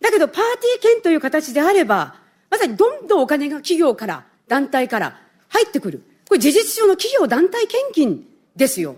[0.00, 2.16] だけど、パーティー券という形であれば、
[2.50, 6.02] まさにどんどんお金が企業から、団体から入ってくる。
[6.26, 8.96] これ事実上の企業団体献金ですよ。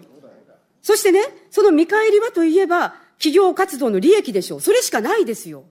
[0.82, 4.60] そしてね、その見返りはといえば、企業活動の利益でしょう。
[4.60, 5.64] それしかないですよ。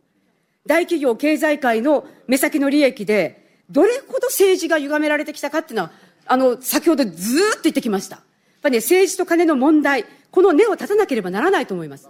[0.69, 5.91] 大企業経済界の目先の利益で、どれほど政治が歪められてきたかっていうのは、
[6.27, 8.17] あの、先ほどずーっと言ってきました。
[8.17, 8.25] やっ
[8.61, 12.07] ぱりね、政治と金の問題、この根を立たなければならないと思います。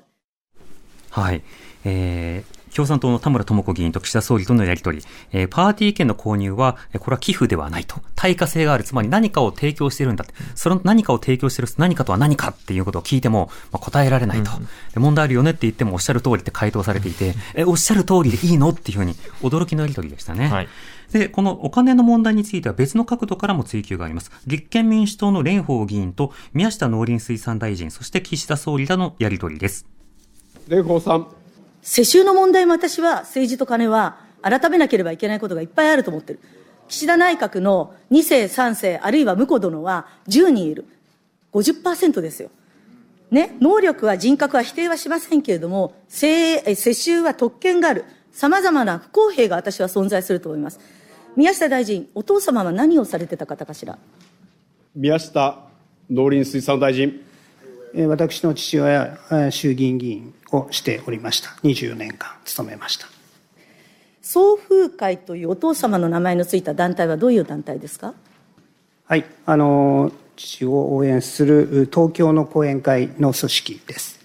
[1.10, 1.42] はい。
[1.86, 8.02] えー、共産党の田村智子議員と岸田総理とのやり取り、えー、パーティー券の購入は、これは寄付ではないと。
[8.16, 8.84] 対価性がある。
[8.84, 10.34] つまり何かを提供しているんだって。
[10.56, 14.52] その何かを提供している何かとは何かっていうことを聞いても、まあ、答えられないと、
[14.96, 20.48] うん、問題あるよねって言ってもおっしゃる通りって回答されていて、え、おっしゃる通りでいいのっていうふうに驚きのやり取りでしたね。
[20.48, 20.68] はい
[21.12, 24.32] で、このお金の問題については別の角度からも追及があります。
[24.46, 29.88] 立憲民主党の蓮舫議員と宮下農林水産大臣、そして岸田総理らのやり取りです。
[30.68, 31.39] 蓮舫さん。
[31.82, 36.40] 世襲の問題も私は政治と金は改めなければいけないことがいっぱいあると思ってる。
[36.88, 40.86] 岸田内閣の2世、3世、あるいは婿殿は10人いる。
[41.54, 42.50] 50%ですよ。
[43.32, 48.06] ね、能力は人格は否定はしませんけれども、世世襲は特権がある。
[48.32, 50.80] 様々な不公平が私は存在すると思います。
[51.36, 53.98] 宮下大臣、お父様は何をされてた方かしら？
[54.96, 55.60] 宮下
[56.10, 57.22] 農林水産大臣。
[58.08, 61.50] 私の父親は衆議院議員をしておりました。
[61.64, 63.08] 24年間務めました。
[64.22, 68.14] 送風会というお父様の名前のついた団体はどういう団体ですか？
[69.06, 74.20] はい、あの、父を応援する東京の講演会の組織です。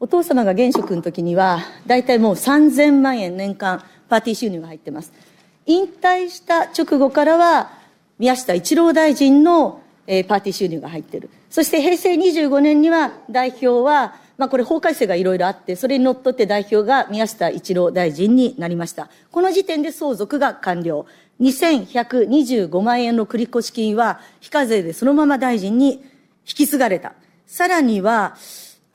[0.00, 5.12] お父様が現職の時には、大体もう3000万円年間パーティー収入が入ってます。
[5.66, 7.70] 引退した直後からは、
[8.18, 11.30] 宮下一郎大臣のえー、パーティー収入が入ってる。
[11.50, 19.10] そして平成25年には代表は、まあこれ法改正がいろいろあって、それにのっとって代表が宮下一郎大臣になりました。
[19.30, 21.04] この時点で相続が完了。
[21.42, 26.00] 2125万円の繰越金は非課税でそのまま大臣に引
[26.44, 27.12] き継がれた。
[27.46, 28.34] さらには、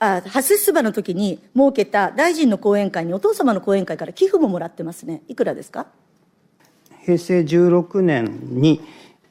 [0.00, 5.22] あ初出馬の時に設けた大臣の講演会にお父様の講演会から寄付ももらってますね。
[5.28, 5.86] いくらですか？
[7.04, 8.80] 平成16年に、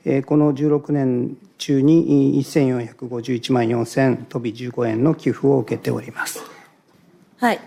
[0.05, 6.43] えー、この16年中に1451万4000飛び15円の寄付を受けております。
[7.37, 7.59] はい。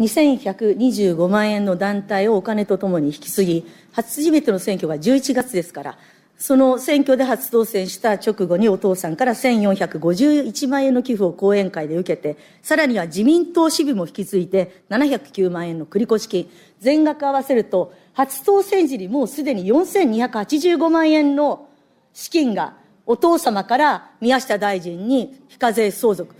[0.00, 5.98] 2125万円の団体をお金とともに引き継ぎ、初めての選挙が11月ですから、
[6.36, 16.50] その選挙で初当選した直後にお父さんから1451万円の寄付を講演会で受けて、さらには自民党支部も引き継いで709万円の繰越金、
[16.80, 21.68] 全額合わせると、初当選時にもうすでに4285万円の
[22.12, 22.74] 資金が
[23.06, 26.34] お父様から宮下大臣に非課税相続。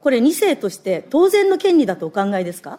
[0.00, 2.78] これ2世として当然の権利だとお考えですか？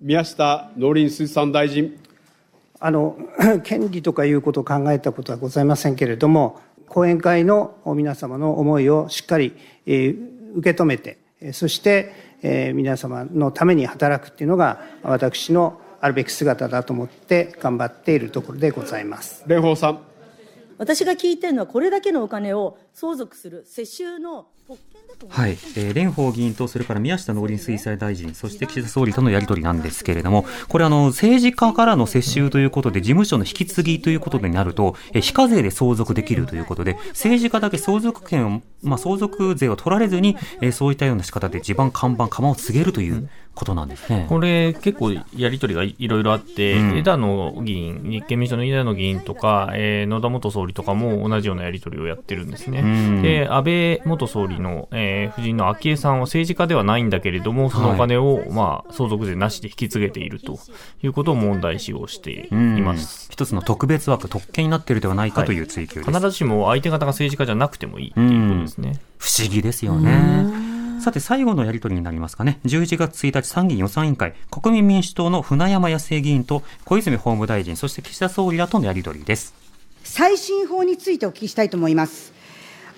[0.00, 1.98] 宮下農林水産大臣。
[2.78, 3.16] あの、
[3.64, 9.54] 権利とかいうことを考えたことはございませんけれども、講演会の皆様の思いをしっかり、
[9.86, 11.18] えー、受け止めて、
[11.52, 19.42] そして、えー、皆様のために働くっていうのが私のあるべき姿だと思って頑張っているところでございます。
[19.44, 20.05] 蓮舫さん。
[20.78, 24.95] 私が聞いてるのはこれだけのお金を相続する世襲の特権
[25.28, 44.26] はい、えー、蓮舫議員とそれから宮下農林水産大臣、そして岸田総理とのやり取りなんですけれども、これあの政治家からの接収ということで、事務所の引き継ぎということになると、えー、非課税で相続できるということで、政治家だけ相続権を、まあ、相続税を取られずに、えー、そういったような仕方で地盤、看板、釜を告げるということなんですね。
[44.28, 52.80] これ結構やり取りがいろいろあって、うん、枝野議員、立憲民主党の枝野議員とか、えー、野田元総理とかも同じようなやり取りをやってるんですね。
[52.80, 60.58] うん、で、安倍元総理の、えー、夫人の昭恵さんは政治家ではないんだけれども、そのお金を、はい、まあ、相続税なしで引き継げていると
[61.02, 63.28] いうことを問題視をしています。
[63.30, 69.00] 一つの特別枠、特権になっているではないかという追及です、はい、必ずしも相手方が政治家じゃなくてもいいということですね。
[69.18, 70.76] 不思議ですよね。
[71.00, 72.58] さて最後のやり取りになりますかね。
[72.64, 79.54] 11月1日参議院予算委員会、国民民主党の船山康江議員と小泉法務大臣、そして岸田総理らとのやり取りです。
[80.02, 82.35] 再審法についてお聞きしたいと思います。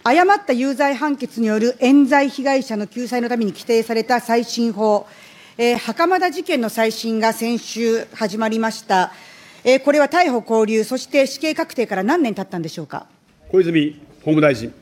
[0.05, 5.07] 誤った有罪判決による冤罪被害者の救済のために規定された再審法、
[5.59, 9.13] えー、袴田事件の再審が先週始まりました。
[9.65, 13.07] えー、これは逮捕・勾留、そして死刑確定から何年経ったんでしょうか？
[13.51, 14.73] 小泉法務大臣。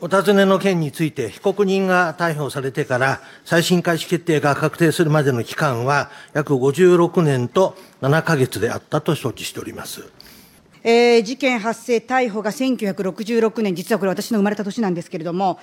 [0.00, 10.02] お尋ねの件について、被告人が逮捕されてから再審開始決定が確定するまでの期間は、約56年と7か月であったと承知しております。
[10.84, 15.58] えー、事件発生、逮捕が1966年、実はこれ、私の生まれた年なんですけれども、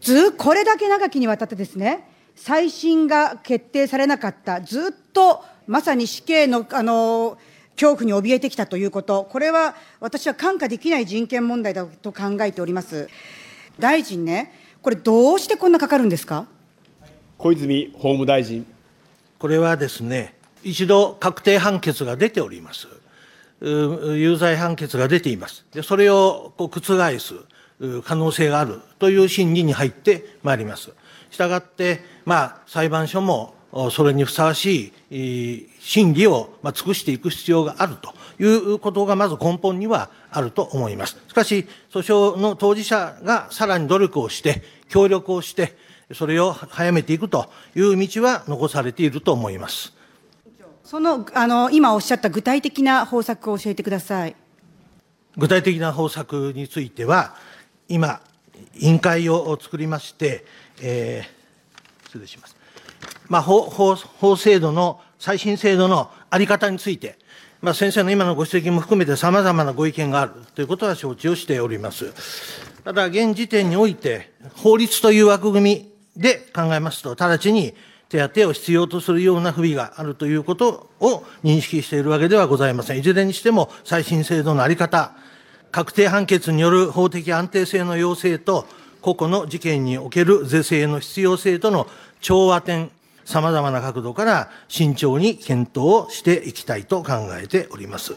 [0.00, 7.38] ずこれだけ長きにわたってですね、再審が決定されなかった、ずっとまさに死刑の、あの
[7.74, 13.08] 恐怖に怯えてきたということ、これは私は看過できない人権問題だと考えております。
[13.78, 14.52] 大臣ね、
[14.82, 16.46] これ、どうしてこんなかかるんですか？
[17.38, 18.64] 小泉法務大臣。
[19.38, 22.86] これはですね、一度確定判決が出ております。
[23.62, 25.64] 有罪判決が出ています。
[25.72, 27.34] でそれをこう覆す
[28.04, 30.90] 可能性があるという審議に入ってまいります。
[31.30, 33.54] したがって、まあ、裁判所も
[33.90, 41.16] それにふさわしい審議を尽くしていく必要があるということがまず根本にはあると思います。
[41.28, 45.74] しかし、訴訟の当事者がさらに努力をして、協力をして、
[46.12, 49.94] それを早めていくという道は残されていると思います。
[50.92, 54.36] そのあの今おっしゃった具体的な方策を教えてください。
[55.38, 57.34] 具体的な方策については、
[57.88, 58.20] 今、
[58.74, 60.44] 委員会を作りまして、
[60.82, 62.54] えー、失礼します。
[63.26, 67.18] まあ、法法法制度の、最新制度の在り方について、
[67.62, 72.12] まあ、先生の今のご指摘も含めてさまざまなご意見があるということは承知をしております。
[72.84, 77.72] ただ、現時点において、法律という枠組みで考えますと、直ちに
[78.12, 82.98] 手当を必要とするような不備があるということを認識しているわけではございません。
[82.98, 85.12] いずれにしても、再審制度の在り方、
[85.70, 88.66] 確定判決による法的安定性の要請と、
[89.00, 91.86] 個々の事件における是正の必要性との
[92.20, 92.90] 調和点、
[93.24, 98.14] さまざまな角度から慎重に検討をしていきたいと考えております。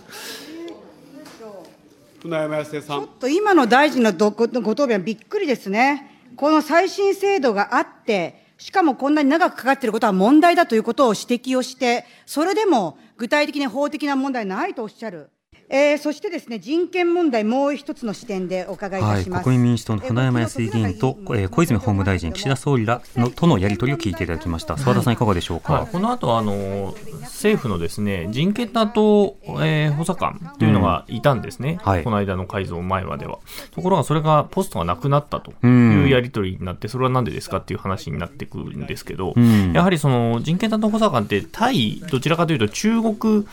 [2.22, 3.02] 船山康さん。
[3.02, 6.20] ちょっと今の大臣のご答弁はびっくりですね。
[6.36, 15.30] この再審制度があって、しかもこんなに長くかかっていることは問題だということを指摘をして、それでも具体的に法的な問題ないとおっしゃる。
[15.70, 33.40] えー、そしてですね人権問題、もう一つの視点でお伺いいたします、はい、国民民主党の船山康井議員と、えー、小泉法務大臣、岸田総理らのとのやり取りを聞いていただきました、澤田さん、いかがでしょうか、はい、この後あの政府のですね人権担当、えー、補佐官というのがいたんですね、うんはい、この間の改造前までは。
[33.72, 43.46] ところが、それがポストがなくなったというやり取りになって、それはなんでですかっていう話になってくるんですけど、うん、やはりその人権担当補佐官って、対どちらかというと中国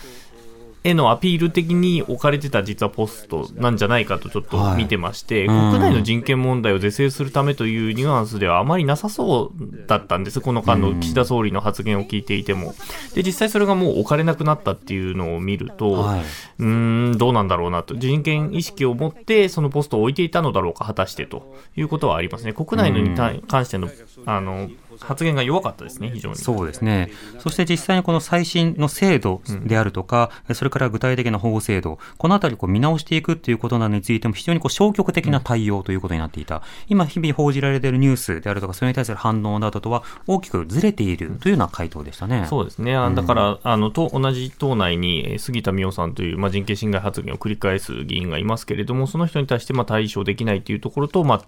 [0.85, 12.74] へのアピール的に置かれてた実はポストなんじゃないかとちょっと見てまして、はい、国内の人権問題を是正するためというニュアンスではあまりなさそうだったんです、この間の岸田総理の発言を聞いていても。
[13.14, 16.22] で、実際それがもう置かれなくなったっていうのを見ると、はい、
[16.59, 17.95] うん、どうなんだろうなと。
[17.95, 22.53] 人権意識を持ってそのポストを置いていたのだろうか、果たしてということはありますね。
[22.53, 23.14] 国内のに
[23.47, 23.89] 関しての、
[24.26, 24.68] あの、
[25.01, 26.36] 発言が弱かったですね、非常に。
[26.36, 27.11] そうですね。
[27.38, 36.57] そして実際にこの最新の制度であるとか、うん、それから具体的な保護制度、このあたりこう見直していくということなどについても非常にこう消極的な対応ということになっていた。
[36.57, 42.47] うん、今、日々報じられているニュースであるとか、それに対する反応などとは大きくずれているというような回答でしたね。
[42.49, 42.93] そうですね。
[42.93, 51.43] だから、あの、と、同じ党内に杉田水脈さんという、まあ、人権侵害発言を繰り返す議員がいますけれども、その人に対してまあ対処できないというところと、まあ、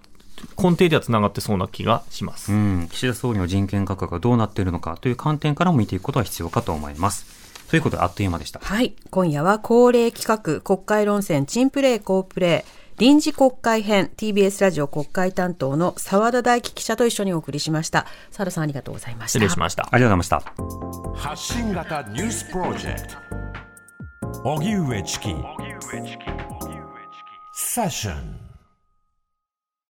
[0.57, 7.25] 根底ではつながってそうな気がします、うん、岸田総理の人権価格がどうなっているのかという観点からも見ていくことは必要かと思います。
[7.69, 8.59] ということであっという間でした。
[8.59, 8.95] はい。
[9.09, 12.85] 今夜は恒例企画、国会論戦、チンプレー、コープレー。
[12.97, 18.05] 臨時国会編 TBS ラジオ国会担当の澤田大樹記者と一緒にお送りしました。
[18.31, 19.39] 澤田さんありがとうございました。
[19.39, 19.83] 失礼しました。
[19.91, 20.45] ありがとうございま
[21.13, 21.29] した。
[21.29, 23.07] 発信型ニュースプロジェク
[24.41, 24.49] ト。
[24.49, 25.35] 荻上チキ。
[27.51, 28.44] セッション